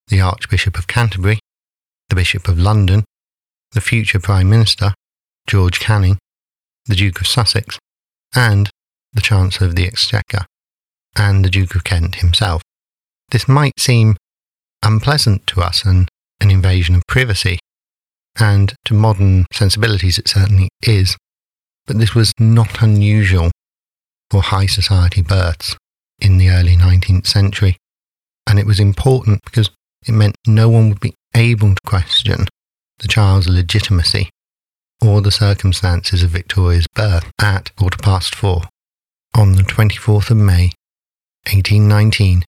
the 0.08 0.20
Archbishop 0.20 0.78
of 0.78 0.86
Canterbury, 0.86 1.38
the 2.10 2.14
Bishop 2.14 2.46
of 2.46 2.58
London, 2.58 3.04
the 3.72 3.80
future 3.80 4.20
Prime 4.20 4.50
Minister, 4.50 4.92
George 5.46 5.80
Canning, 5.80 6.18
the 6.86 6.94
Duke 6.94 7.20
of 7.22 7.26
Sussex, 7.26 7.78
and 8.34 8.68
the 9.14 9.22
Chancellor 9.22 9.66
of 9.66 9.76
the 9.76 9.86
Exchequer, 9.86 10.44
and 11.16 11.42
the 11.42 11.48
Duke 11.48 11.74
of 11.74 11.84
Kent 11.84 12.16
himself. 12.16 12.60
This 13.30 13.48
might 13.48 13.78
seem 13.78 14.16
unpleasant 14.82 15.46
to 15.46 15.62
us 15.62 15.84
and 15.84 16.08
an 16.42 16.50
invasion 16.50 16.94
of 16.96 17.02
privacy, 17.08 17.58
and 18.38 18.74
to 18.84 18.92
modern 18.92 19.46
sensibilities 19.54 20.18
it 20.18 20.28
certainly 20.28 20.68
is, 20.82 21.16
but 21.86 21.98
this 21.98 22.14
was 22.14 22.34
not 22.38 22.82
unusual 22.82 23.50
for 24.30 24.42
high 24.42 24.66
society 24.66 25.22
births 25.22 25.76
in 26.20 26.38
the 26.38 26.50
early 26.50 26.76
19th 26.76 27.26
century. 27.26 27.76
And 28.46 28.58
it 28.58 28.66
was 28.66 28.80
important 28.80 29.42
because 29.44 29.70
it 30.06 30.12
meant 30.12 30.36
no 30.46 30.68
one 30.68 30.88
would 30.88 31.00
be 31.00 31.14
able 31.34 31.74
to 31.74 31.80
question 31.86 32.46
the 32.98 33.08
child's 33.08 33.48
legitimacy 33.48 34.30
or 35.00 35.20
the 35.20 35.30
circumstances 35.30 36.22
of 36.22 36.30
Victoria's 36.30 36.86
birth 36.94 37.30
at 37.40 37.74
quarter 37.76 37.98
past 37.98 38.34
four 38.34 38.62
on 39.34 39.52
the 39.52 39.62
24th 39.62 40.30
of 40.30 40.36
May, 40.36 40.72
1819, 41.46 42.44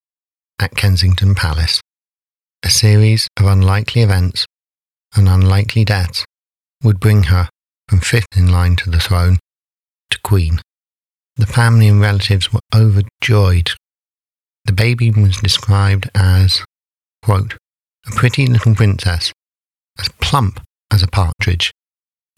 at 0.59 0.75
Kensington 0.75 1.35
Palace. 1.35 1.81
A 2.63 2.71
series 2.71 3.29
of 3.39 3.47
unlikely 3.47 4.03
events 4.03 4.47
and 5.15 5.29
unlikely 5.29 5.85
deaths 5.85 6.25
would 6.83 7.01
bring 7.01 7.25
her 7.25 7.49
from 7.89 8.01
fifth 8.01 8.37
in 8.37 8.51
line 8.51 8.77
to 8.77 8.91
the 8.91 9.01
throne 9.01 9.39
to 10.11 10.19
Queen. 10.23 10.61
The 11.41 11.47
family 11.47 11.89
and 11.89 12.03
relatives 12.03 12.53
were 12.53 12.61
overjoyed. 12.75 13.71
The 14.67 14.75
baby 14.75 15.11
was 15.11 15.39
described 15.39 16.11
as, 16.15 16.63
quote, 17.23 17.55
a 18.07 18.11
pretty 18.11 18.47
little 18.47 18.75
princess, 18.75 19.33
as 19.99 20.11
plump 20.21 20.61
as 20.91 21.03
a 21.03 21.09
partridge, 21.09 21.73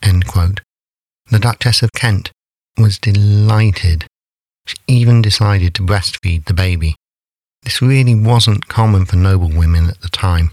end 0.05 0.29
quote. 0.29 0.61
The 1.33 1.41
Duchess 1.41 1.83
of 1.83 1.91
Kent 1.93 2.31
was 2.79 3.01
delighted. 3.01 4.07
She 4.67 4.77
even 4.87 5.21
decided 5.21 5.75
to 5.75 5.83
breastfeed 5.83 6.45
the 6.45 6.55
baby. 6.55 6.95
This 7.65 7.83
really 7.83 8.15
wasn't 8.15 8.69
common 8.69 9.05
for 9.05 9.17
noble 9.17 9.49
women 9.49 9.89
at 9.89 10.01
the 10.01 10.11
time, 10.11 10.53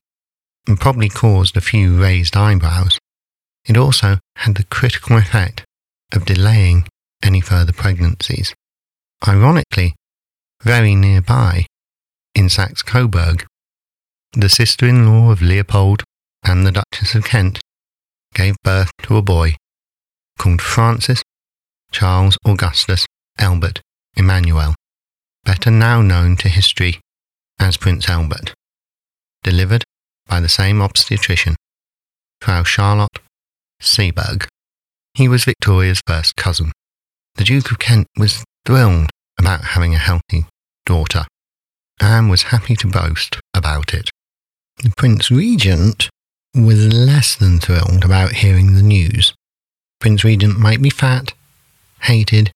and 0.65 0.79
probably 0.79 1.09
caused 1.09 1.55
a 1.55 1.61
few 1.61 2.01
raised 2.01 2.35
eyebrows. 2.35 2.97
It 3.67 3.77
also 3.77 4.17
had 4.37 4.55
the 4.55 4.63
critical 4.63 5.17
effect 5.17 5.63
of 6.11 6.25
delaying 6.25 6.87
any 7.23 7.41
further 7.41 7.73
pregnancies. 7.73 8.53
Ironically, 9.27 9.95
very 10.63 10.95
nearby, 10.95 11.65
in 12.35 12.49
Saxe 12.49 12.81
Coburg, 12.81 13.45
the 14.33 14.49
sister 14.49 14.85
in 14.87 15.05
law 15.05 15.31
of 15.31 15.41
Leopold 15.41 16.03
and 16.43 16.65
the 16.65 16.71
Duchess 16.71 17.15
of 17.15 17.25
Kent 17.25 17.59
gave 18.33 18.55
birth 18.63 18.91
to 19.03 19.17
a 19.17 19.21
boy 19.21 19.55
called 20.37 20.61
Francis 20.61 21.21
Charles 21.91 22.37
Augustus 22.45 23.05
Albert 23.37 23.81
Emmanuel, 24.15 24.75
better 25.43 25.71
now 25.71 26.01
known 26.01 26.35
to 26.37 26.49
history 26.49 26.99
as 27.59 27.77
Prince 27.77 28.07
Albert, 28.07 28.53
delivered 29.43 29.83
by 30.27 30.39
the 30.39 30.49
same 30.49 30.81
obstetrician, 30.81 31.55
Frau 32.41 32.63
Charlotte 32.63 33.19
Seeberg. 33.81 34.47
He 35.13 35.27
was 35.27 35.43
Victoria's 35.45 36.01
first 36.05 36.35
cousin. 36.35 36.71
The 37.39 37.45
Duke 37.45 37.71
of 37.71 37.79
Kent 37.79 38.07
was 38.17 38.43
thrilled 38.65 39.11
about 39.39 39.63
having 39.63 39.95
a 39.95 39.97
healthy 39.97 40.45
daughter 40.85 41.25
and 42.01 42.29
was 42.29 42.51
happy 42.51 42.75
to 42.75 42.87
boast 42.87 43.39
about 43.53 43.93
it. 43.93 44.09
The 44.83 44.91
Prince 44.97 45.31
Regent 45.31 46.09
was 46.53 46.93
less 46.93 47.37
than 47.37 47.61
thrilled 47.61 48.03
about 48.03 48.43
hearing 48.43 48.75
the 48.75 48.81
news. 48.81 49.33
Prince 50.01 50.25
Regent 50.25 50.59
might 50.59 50.81
be 50.81 50.89
fat, 50.89 51.31
hated, 52.01 52.51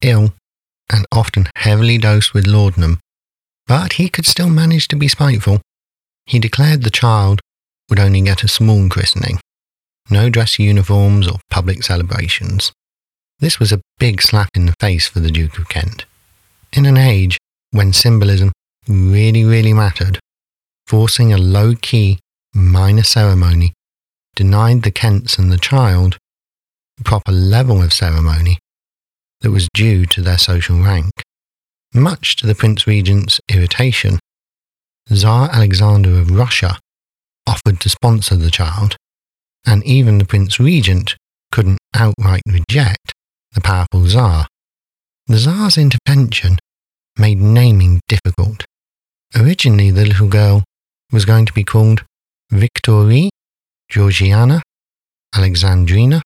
ill, 0.00 0.32
and 0.90 1.04
often 1.12 1.50
heavily 1.56 1.98
dosed 1.98 2.32
with 2.32 2.46
laudanum, 2.46 3.00
but 3.66 3.92
he 3.94 4.08
could 4.08 4.24
still 4.24 4.48
manage 4.48 4.88
to 4.88 4.96
be 4.96 5.08
spiteful. 5.08 5.60
He 6.24 6.38
declared 6.38 6.84
the 6.84 6.90
child 6.90 7.42
would 7.90 8.00
only 8.00 8.22
get 8.22 8.44
a 8.44 8.48
small 8.48 8.88
christening, 8.88 9.40
no 10.08 10.30
dress 10.30 10.58
uniforms 10.58 11.28
or 11.28 11.38
public 11.50 11.82
celebrations. 11.82 12.72
This 13.40 13.58
was 13.58 13.72
a 13.72 13.80
big 14.02 14.20
slap 14.20 14.48
in 14.56 14.66
the 14.66 14.74
face 14.80 15.06
for 15.06 15.20
the 15.20 15.30
Duke 15.30 15.56
of 15.58 15.68
Kent. 15.68 16.06
In 16.72 16.86
an 16.86 16.96
age 16.96 17.38
when 17.70 17.92
symbolism 17.92 18.50
really, 18.88 19.44
really 19.44 19.72
mattered, 19.72 20.18
forcing 20.88 21.32
a 21.32 21.38
low 21.38 21.76
key, 21.80 22.18
minor 22.52 23.04
ceremony 23.04 23.74
denied 24.34 24.82
the 24.82 24.90
Kents 24.90 25.38
and 25.38 25.52
the 25.52 25.56
child 25.56 26.18
the 26.98 27.04
proper 27.04 27.30
level 27.30 27.80
of 27.80 27.92
ceremony 27.92 28.58
that 29.40 29.52
was 29.52 29.68
due 29.72 30.04
to 30.06 30.20
their 30.20 30.36
social 30.36 30.82
rank. 30.82 31.12
Much 31.94 32.34
to 32.34 32.46
the 32.48 32.56
Prince 32.56 32.88
Regent's 32.88 33.40
irritation, 33.48 34.18
Tsar 35.12 35.48
Alexander 35.52 36.18
of 36.18 36.32
Russia 36.32 36.80
offered 37.46 37.78
to 37.78 37.88
sponsor 37.88 38.34
the 38.34 38.50
child, 38.50 38.96
and 39.64 39.84
even 39.84 40.18
the 40.18 40.24
Prince 40.24 40.58
Regent 40.58 41.14
couldn't 41.52 41.78
outright 41.94 42.42
reject 42.48 43.12
the 43.54 43.60
powerful 43.60 44.06
Tsar. 44.06 44.46
The 45.26 45.38
Tsar's 45.38 45.78
intervention 45.78 46.58
made 47.18 47.38
naming 47.38 48.00
difficult. 48.08 48.64
Originally, 49.36 49.90
the 49.90 50.06
little 50.06 50.28
girl 50.28 50.64
was 51.10 51.24
going 51.24 51.46
to 51.46 51.52
be 51.52 51.64
called 51.64 52.04
Victoire, 52.50 53.28
Georgiana, 53.88 54.62
Alexandrina, 55.34 56.22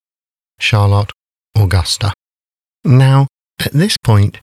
Charlotte, 0.58 1.12
Augusta. 1.56 2.12
Now, 2.84 3.26
at 3.64 3.72
this 3.72 3.96
point, 3.96 4.38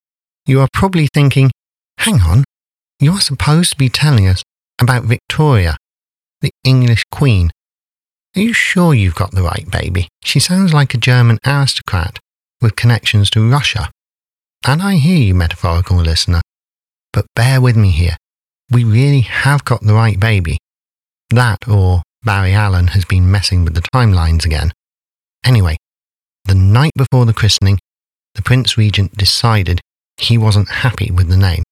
you 0.45 0.59
are 0.59 0.67
probably 0.73 1.07
thinking, 1.13 1.51
hang 1.99 2.21
on, 2.21 2.43
you 2.99 3.11
are 3.13 3.21
supposed 3.21 3.71
to 3.71 3.77
be 3.77 3.89
telling 3.89 4.27
us 4.27 4.43
about 4.81 5.03
Victoria, 5.03 5.77
the 6.41 6.51
English 6.63 7.03
Queen. 7.11 7.51
Are 8.35 8.41
you 8.41 8.53
sure 8.53 8.93
you've 8.93 9.15
got 9.15 9.31
the 9.31 9.43
right 9.43 9.69
baby? 9.69 10.07
She 10.23 10.39
sounds 10.39 10.73
like 10.73 10.93
a 10.93 10.97
German 10.97 11.37
aristocrat 11.45 12.19
with 12.63 12.76
connections 12.76 13.30
to 13.30 13.47
Russia. 13.47 13.91
And 14.65 14.82
I 14.82 14.95
hear 14.95 15.17
you, 15.17 15.36
metaphorical 15.36 15.97
listener, 15.97 16.41
but 17.12 17.26
bear 17.36 17.62
with 17.62 17.76
me 17.76 17.91
here. 17.91 18.15
We 18.71 18.84
really 18.84 19.21
have 19.21 19.65
got 19.65 19.82
the 19.82 19.93
right 19.93 20.19
baby. 20.19 20.58
That 21.30 21.67
or 21.67 22.02
Barry 22.23 22.54
Allen 22.54 22.88
has 22.88 23.06
been 23.06 23.30
messing 23.30 23.65
with 23.65 23.76
the 23.76 23.84
timelines 23.93 24.45
again. 24.45 24.71
Anyway, 25.45 25.76
the 26.45 26.56
night 26.56 26.93
before 26.95 27.26
the 27.26 27.34
christening, 27.34 27.78
the 28.36 28.41
Prince 28.41 28.78
Regent 28.78 29.15
decided 29.17 29.82
he 30.17 30.38
wasn't 30.38 30.69
happy 30.69 31.12
with 31.12 31.28
the 31.28 31.38
name. 31.38 31.63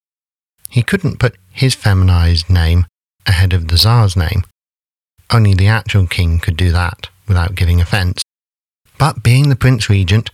He 0.70 0.84
couldn't 0.84 1.20
put 1.20 1.38
his 1.52 1.74
feminized 1.74 2.50
name 2.50 2.86
ahead 3.26 3.54
of 3.54 3.70
the 3.70 3.78
Tsar's 3.78 4.18
name. 4.18 4.44
Only 5.32 5.54
the 5.54 5.68
actual 5.68 6.08
king 6.08 6.40
could 6.40 6.58
do 6.58 6.72
that 6.72 7.10
without 7.28 7.56
giving 7.56 7.80
offence. 7.80 8.22
But 8.98 9.24
being 9.24 9.50
the 9.50 9.56
Prince 9.56 9.90
Regent, 9.90 10.30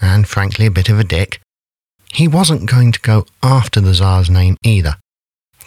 and 0.00 0.28
frankly 0.28 0.66
a 0.66 0.70
bit 0.70 0.88
of 0.88 0.98
a 0.98 1.04
dick, 1.04 1.40
he 2.12 2.26
wasn't 2.26 2.70
going 2.70 2.92
to 2.92 3.00
go 3.00 3.26
after 3.42 3.80
the 3.80 3.94
Tsar's 3.94 4.30
name 4.30 4.56
either. 4.62 4.96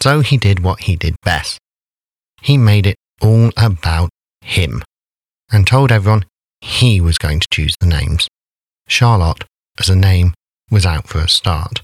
So 0.00 0.20
he 0.20 0.36
did 0.36 0.60
what 0.60 0.80
he 0.80 0.96
did 0.96 1.14
best. 1.22 1.58
He 2.40 2.58
made 2.58 2.86
it 2.86 2.96
all 3.20 3.50
about 3.56 4.10
him 4.40 4.82
and 5.50 5.66
told 5.66 5.92
everyone 5.92 6.24
he 6.60 7.00
was 7.00 7.18
going 7.18 7.40
to 7.40 7.48
choose 7.52 7.76
the 7.80 7.86
names. 7.86 8.28
Charlotte, 8.88 9.44
as 9.78 9.88
a 9.88 9.96
name, 9.96 10.34
was 10.70 10.84
out 10.84 11.06
for 11.06 11.18
a 11.18 11.28
start, 11.28 11.82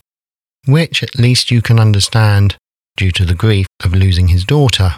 which 0.67 1.03
at 1.03 1.19
least 1.19 1.51
you 1.51 1.63
can 1.63 1.79
understand 1.79 2.57
due 2.97 3.13
to 3.13 3.25
the 3.25 3.35
grief 3.35 3.67
of 3.85 3.95
losing 3.95 4.29
his 4.29 4.45
daughter, 4.45 4.95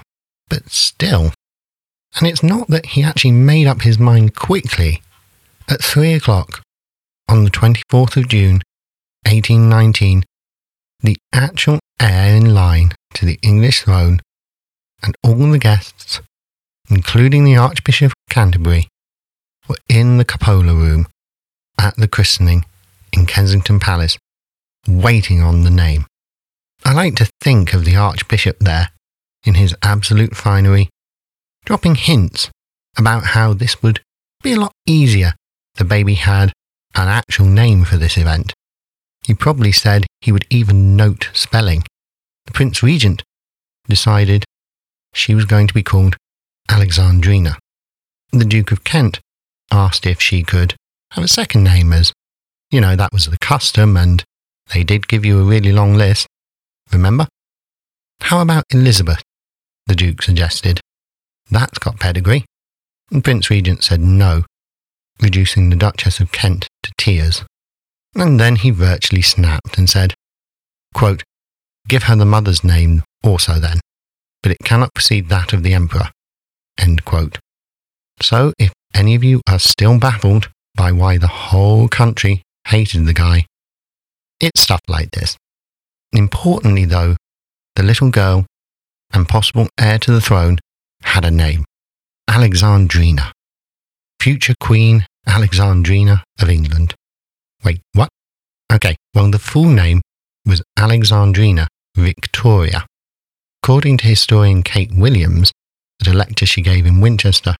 but 0.48 0.70
still. 0.70 1.32
And 2.16 2.26
it's 2.26 2.42
not 2.42 2.68
that 2.68 2.86
he 2.86 3.02
actually 3.02 3.32
made 3.32 3.66
up 3.66 3.82
his 3.82 3.98
mind 3.98 4.34
quickly. 4.34 5.02
At 5.68 5.84
three 5.84 6.14
o'clock 6.14 6.62
on 7.30 7.44
the 7.44 7.50
24th 7.50 8.16
of 8.16 8.26
June, 8.26 8.60
1819, 9.24 10.24
the 11.00 11.16
actual 11.32 11.78
heir 12.00 12.34
in 12.34 12.52
line 12.52 12.90
to 13.14 13.24
the 13.24 13.38
English 13.40 13.82
throne 13.82 14.20
and 15.00 15.14
all 15.22 15.50
the 15.50 15.58
guests, 15.58 16.20
including 16.90 17.44
the 17.44 17.56
Archbishop 17.56 18.10
of 18.10 18.34
Canterbury, 18.34 18.88
were 19.68 19.78
in 19.88 20.18
the 20.18 20.24
cupola 20.24 20.74
room 20.74 21.06
at 21.78 21.96
the 21.96 22.08
christening 22.08 22.64
in 23.12 23.26
Kensington 23.26 23.78
Palace, 23.78 24.18
waiting 24.88 25.40
on 25.40 25.62
the 25.62 25.70
name. 25.70 26.06
I 26.84 26.92
like 26.94 27.14
to 27.16 27.30
think 27.40 27.72
of 27.72 27.84
the 27.84 27.94
Archbishop 27.94 28.58
there, 28.58 28.88
in 29.44 29.54
his 29.54 29.76
absolute 29.82 30.34
finery, 30.34 30.88
dropping 31.64 31.94
hints 31.94 32.50
about 32.98 33.26
how 33.26 33.54
this 33.54 33.82
would 33.84 34.00
be 34.42 34.54
a 34.54 34.60
lot 34.60 34.72
easier 34.84 35.34
the 35.76 35.84
baby 35.84 36.14
had 36.14 36.52
an 36.94 37.08
actual 37.08 37.46
name 37.46 37.84
for 37.84 37.96
this 37.96 38.16
event. 38.16 38.52
He 39.24 39.34
probably 39.34 39.72
said 39.72 40.06
he 40.20 40.32
would 40.32 40.46
even 40.50 40.96
note 40.96 41.30
spelling. 41.32 41.84
The 42.46 42.52
Prince 42.52 42.82
Regent 42.82 43.22
decided 43.88 44.44
she 45.12 45.34
was 45.34 45.44
going 45.44 45.66
to 45.66 45.74
be 45.74 45.82
called 45.82 46.16
Alexandrina. 46.68 47.56
The 48.32 48.44
Duke 48.44 48.72
of 48.72 48.84
Kent 48.84 49.20
asked 49.70 50.06
if 50.06 50.20
she 50.20 50.42
could 50.42 50.74
have 51.12 51.24
a 51.24 51.28
second 51.28 51.64
name, 51.64 51.92
as, 51.92 52.12
you 52.70 52.80
know, 52.80 52.96
that 52.96 53.12
was 53.12 53.26
the 53.26 53.38
custom 53.40 53.96
and 53.96 54.24
they 54.72 54.84
did 54.84 55.08
give 55.08 55.24
you 55.24 55.40
a 55.40 55.44
really 55.44 55.72
long 55.72 55.94
list. 55.94 56.26
Remember? 56.92 57.26
How 58.22 58.40
about 58.40 58.64
Elizabeth? 58.70 59.22
The 59.86 59.94
Duke 59.96 60.22
suggested. 60.22 60.80
That's 61.50 61.78
got 61.78 61.98
pedigree. 61.98 62.44
And 63.10 63.24
Prince 63.24 63.50
Regent 63.50 63.82
said 63.82 64.00
no, 64.00 64.44
reducing 65.22 65.70
the 65.70 65.76
Duchess 65.76 66.20
of 66.20 66.32
Kent 66.32 66.68
to 66.82 66.92
tears. 66.98 67.44
And 68.14 68.40
then 68.40 68.56
he 68.56 68.70
virtually 68.70 69.22
snapped 69.22 69.78
and 69.78 69.88
said, 69.88 70.14
quote, 70.94 71.22
Give 71.88 72.04
her 72.04 72.16
the 72.16 72.24
mother's 72.24 72.62
name 72.64 73.02
also 73.24 73.54
then, 73.54 73.80
but 74.42 74.52
it 74.52 74.58
cannot 74.64 74.94
precede 74.94 75.28
that 75.28 75.52
of 75.52 75.62
the 75.62 75.74
Emperor. 75.74 76.10
End 76.78 77.04
quote. 77.04 77.38
So 78.22 78.52
if 78.58 78.72
any 78.94 79.14
of 79.14 79.24
you 79.24 79.40
are 79.48 79.58
still 79.58 79.98
baffled 79.98 80.50
by 80.74 80.92
why 80.92 81.18
the 81.18 81.26
whole 81.26 81.88
country 81.88 82.42
hated 82.68 83.06
the 83.06 83.14
guy, 83.14 83.46
it's 84.40 84.60
stuff 84.60 84.80
like 84.88 85.10
this. 85.12 85.36
Importantly, 86.12 86.84
though, 86.84 87.16
the 87.76 87.82
little 87.82 88.10
girl 88.10 88.46
and 89.12 89.28
possible 89.28 89.68
heir 89.78 89.98
to 89.98 90.12
the 90.12 90.20
throne 90.20 90.58
had 91.02 91.24
a 91.24 91.30
name 91.30 91.64
Alexandrina, 92.28 93.32
future 94.20 94.54
Queen 94.60 95.06
Alexandrina 95.26 96.22
of 96.40 96.48
England. 96.48 96.94
Wait, 97.64 97.80
what? 97.92 98.08
Okay, 98.72 98.96
well, 99.14 99.30
the 99.30 99.38
full 99.38 99.68
name 99.68 100.00
was 100.46 100.62
Alexandrina 100.78 101.66
Victoria. 101.96 102.86
According 103.62 103.98
to 103.98 104.06
historian 104.06 104.62
Kate 104.62 104.92
Williams, 104.94 105.52
at 106.00 106.08
a 106.08 106.12
lecture 106.12 106.46
she 106.46 106.62
gave 106.62 106.86
in 106.86 107.00
Winchester, 107.00 107.56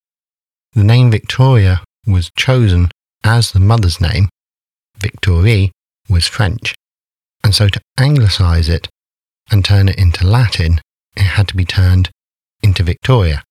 the 0.73 0.85
name 0.85 1.11
Victoria 1.11 1.83
was 2.07 2.31
chosen 2.37 2.91
as 3.23 3.53
the 3.53 3.61
mother's 3.61 4.01
name. 4.01 4.29
Victoire 4.99 5.69
was 6.09 6.27
French. 6.27 6.75
And 7.43 7.55
so 7.55 7.69
to 7.69 7.81
anglicize 7.99 8.69
it 8.69 8.89
and 9.51 9.65
turn 9.65 9.89
it 9.89 9.99
into 9.99 10.27
Latin, 10.27 10.81
it 11.17 11.23
had 11.23 11.49
to 11.49 11.57
be 11.57 11.65
turned 11.65 12.11
into 12.63 12.83
Victoria, 12.83 13.43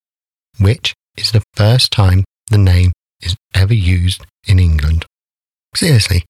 which 0.60 0.94
is 1.18 1.32
the 1.32 1.44
first 1.56 1.92
time 1.92 2.24
the 2.50 2.58
name 2.58 2.92
is 3.22 3.36
ever 3.54 3.74
used 3.74 4.26
in 4.48 4.60
England. 4.60 5.06
Seriously, 5.76 6.26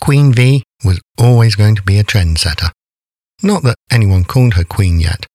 Queen 0.00 0.32
V 0.32 0.62
was 0.84 1.00
always 1.18 1.54
going 1.54 1.76
to 1.76 1.82
be 1.82 1.98
a 1.98 2.04
trendsetter. 2.04 2.70
Not 3.42 3.62
that 3.62 3.76
anyone 3.90 4.24
called 4.24 4.54
her 4.54 4.64
Queen 4.64 5.00
yet, 5.00 5.26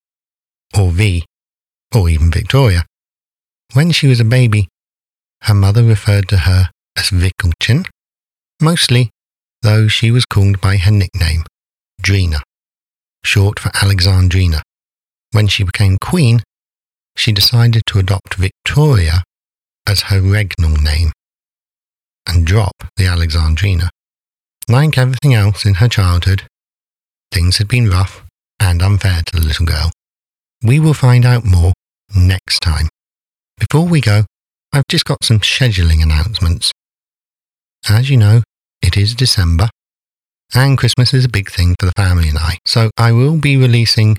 or 0.78 0.92
V, 0.92 1.26
or 1.94 2.10
even 2.10 2.32
Victoria. 2.32 2.86
When 3.74 3.92
she 3.92 4.08
was 4.08 4.20
a 4.20 4.26
baby, 4.26 4.68
her 5.44 5.54
mother 5.54 5.84
referred 5.84 6.28
to 6.30 6.38
her 6.40 6.70
as 6.98 7.10
Vickelchen, 7.10 7.86
mostly 8.62 9.10
though 9.62 9.88
she 9.88 10.12
was 10.12 10.26
called 10.26 10.62
by 10.62 10.78
her 10.78 10.92
nickname, 10.92 11.44
Drina, 12.02 12.42
short 13.24 13.60
for 13.60 13.70
Alexandrina. 13.70 14.62
When 15.32 15.48
she 15.48 15.64
became 15.64 15.98
queen, 16.00 16.42
she 17.16 17.32
decided 17.32 17.84
to 17.88 18.00
adopt 18.00 18.36
Victoria 18.36 19.24
as 19.88 20.02
her 20.04 20.20
regnal 20.22 20.82
name. 20.84 21.12
and 22.28 22.46
drop 22.46 22.74
the 22.98 23.06
Alexandrina. 23.06 23.88
Like 24.68 24.98
everything 24.98 25.34
else 25.34 25.66
in 25.66 25.76
her 25.76 25.88
childhood, 25.88 26.44
things 27.32 27.58
had 27.58 27.70
been 27.70 27.90
rough 27.90 28.26
and 28.60 28.82
unfair 28.82 29.22
to 29.26 29.40
the 29.40 29.46
little 29.48 29.66
girl. 29.66 29.92
We 30.62 30.78
will 30.80 30.94
find 30.94 31.26
out 31.26 31.46
more 31.46 31.72
next 32.14 32.60
time. 32.60 32.90
Before 33.58 33.88
we 33.88 34.02
go, 34.02 34.26
I've 34.74 34.88
just 34.90 35.06
got 35.06 35.24
some 35.24 35.40
scheduling 35.40 36.04
announcements. 36.04 36.72
As 37.88 38.10
you 38.10 38.18
know, 38.18 38.44
it 38.82 38.98
is 38.98 39.16
December, 39.16 39.70
and 40.54 40.78
Christmas 40.78 41.14
is 41.14 41.24
a 41.24 41.30
big 41.30 41.50
thing 41.50 41.76
for 41.80 41.86
the 41.86 41.94
family 41.96 42.28
and 42.28 42.38
I, 42.38 42.58
so 42.66 42.90
I 42.98 43.14
will 43.14 43.38
be 43.38 43.56
releasing 43.56 44.18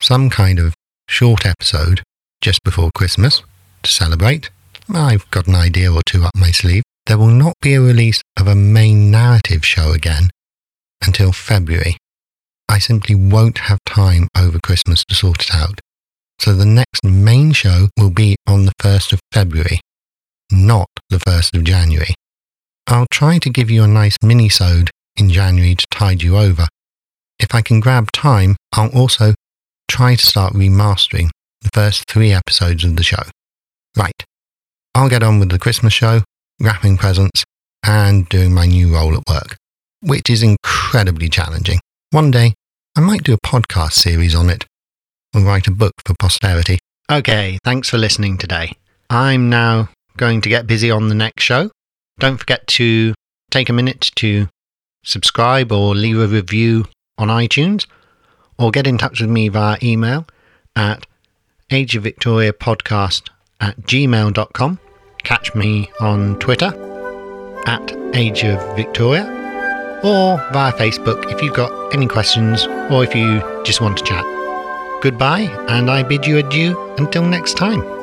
some 0.00 0.30
kind 0.30 0.58
of 0.58 0.74
short 1.08 1.46
episode 1.46 2.02
just 2.40 2.62
before 2.64 2.90
Christmas 2.92 3.42
to 3.84 3.90
celebrate. 3.90 4.50
I've 4.96 5.30
got 5.30 5.46
an 5.46 5.54
idea 5.54 5.92
or 5.92 6.02
two 6.04 6.24
up 6.24 6.32
my 6.34 6.50
sleeve. 6.50 6.82
There 7.06 7.18
will 7.18 7.26
not 7.26 7.54
be 7.60 7.74
a 7.74 7.80
release 7.80 8.22
of 8.38 8.46
a 8.46 8.54
main 8.54 9.10
narrative 9.10 9.64
show 9.64 9.92
again 9.92 10.30
until 11.04 11.32
February. 11.32 11.96
I 12.68 12.78
simply 12.78 13.14
won't 13.14 13.58
have 13.58 13.78
time 13.84 14.28
over 14.36 14.58
Christmas 14.58 15.04
to 15.08 15.14
sort 15.14 15.42
it 15.42 15.54
out. 15.54 15.80
So 16.38 16.54
the 16.54 16.66
next 16.66 17.04
main 17.04 17.52
show 17.52 17.88
will 17.98 18.10
be 18.10 18.36
on 18.46 18.64
the 18.64 18.72
1st 18.80 19.12
of 19.12 19.20
February, 19.32 19.80
not 20.50 20.88
the 21.10 21.18
1st 21.18 21.56
of 21.56 21.64
January. 21.64 22.14
I'll 22.86 23.06
try 23.10 23.38
to 23.38 23.50
give 23.50 23.70
you 23.70 23.82
a 23.84 23.88
nice 23.88 24.16
mini-sode 24.22 24.90
in 25.16 25.30
January 25.30 25.74
to 25.74 25.86
tide 25.90 26.22
you 26.22 26.36
over. 26.36 26.66
If 27.38 27.54
I 27.54 27.62
can 27.62 27.80
grab 27.80 28.10
time, 28.12 28.56
I'll 28.72 28.90
also 28.90 29.34
try 29.88 30.14
to 30.14 30.26
start 30.26 30.54
remastering 30.54 31.30
the 31.60 31.70
first 31.74 32.04
three 32.08 32.32
episodes 32.32 32.84
of 32.84 32.96
the 32.96 33.02
show. 33.02 33.22
Right, 33.96 34.24
I'll 35.00 35.08
get 35.08 35.22
on 35.22 35.40
with 35.40 35.48
the 35.48 35.58
Christmas 35.58 35.94
show, 35.94 36.20
wrapping 36.60 36.98
presents, 36.98 37.42
and 37.82 38.28
doing 38.28 38.52
my 38.52 38.66
new 38.66 38.92
role 38.92 39.16
at 39.16 39.26
work, 39.26 39.56
which 40.02 40.28
is 40.28 40.42
incredibly 40.42 41.30
challenging. 41.30 41.80
One 42.10 42.30
day, 42.30 42.52
I 42.94 43.00
might 43.00 43.22
do 43.22 43.32
a 43.32 43.38
podcast 43.38 43.94
series 43.94 44.34
on 44.34 44.50
it 44.50 44.66
or 45.34 45.40
write 45.40 45.66
a 45.66 45.70
book 45.70 45.94
for 46.04 46.14
posterity. 46.20 46.80
Okay, 47.10 47.58
thanks 47.64 47.88
for 47.88 47.96
listening 47.96 48.36
today. 48.36 48.74
I'm 49.08 49.48
now 49.48 49.88
going 50.18 50.42
to 50.42 50.50
get 50.50 50.66
busy 50.66 50.90
on 50.90 51.08
the 51.08 51.14
next 51.14 51.44
show. 51.44 51.70
Don't 52.18 52.36
forget 52.36 52.66
to 52.66 53.14
take 53.50 53.70
a 53.70 53.72
minute 53.72 54.10
to 54.16 54.48
subscribe 55.02 55.72
or 55.72 55.94
leave 55.94 56.18
a 56.18 56.26
review 56.26 56.84
on 57.16 57.28
iTunes 57.28 57.86
or 58.58 58.70
get 58.70 58.86
in 58.86 58.98
touch 58.98 59.22
with 59.22 59.30
me 59.30 59.48
via 59.48 59.78
email 59.82 60.26
at 60.76 61.06
Age 61.70 61.96
of 61.96 62.02
Victoria 62.02 62.52
podcast 62.52 63.30
at 63.62 63.80
gmail.com. 63.80 64.78
Catch 65.30 65.54
me 65.54 65.88
on 66.00 66.40
Twitter 66.40 66.72
at 67.68 67.92
Age 68.16 68.42
of 68.42 68.76
Victoria 68.76 69.22
or 70.02 70.38
via 70.52 70.72
Facebook 70.72 71.30
if 71.30 71.40
you've 71.40 71.54
got 71.54 71.94
any 71.94 72.08
questions 72.08 72.66
or 72.90 73.04
if 73.04 73.14
you 73.14 73.40
just 73.62 73.80
want 73.80 73.96
to 73.98 74.02
chat. 74.02 74.24
Goodbye, 75.02 75.42
and 75.68 75.88
I 75.88 76.02
bid 76.02 76.26
you 76.26 76.38
adieu 76.38 76.76
until 76.98 77.22
next 77.22 77.56
time. 77.56 77.99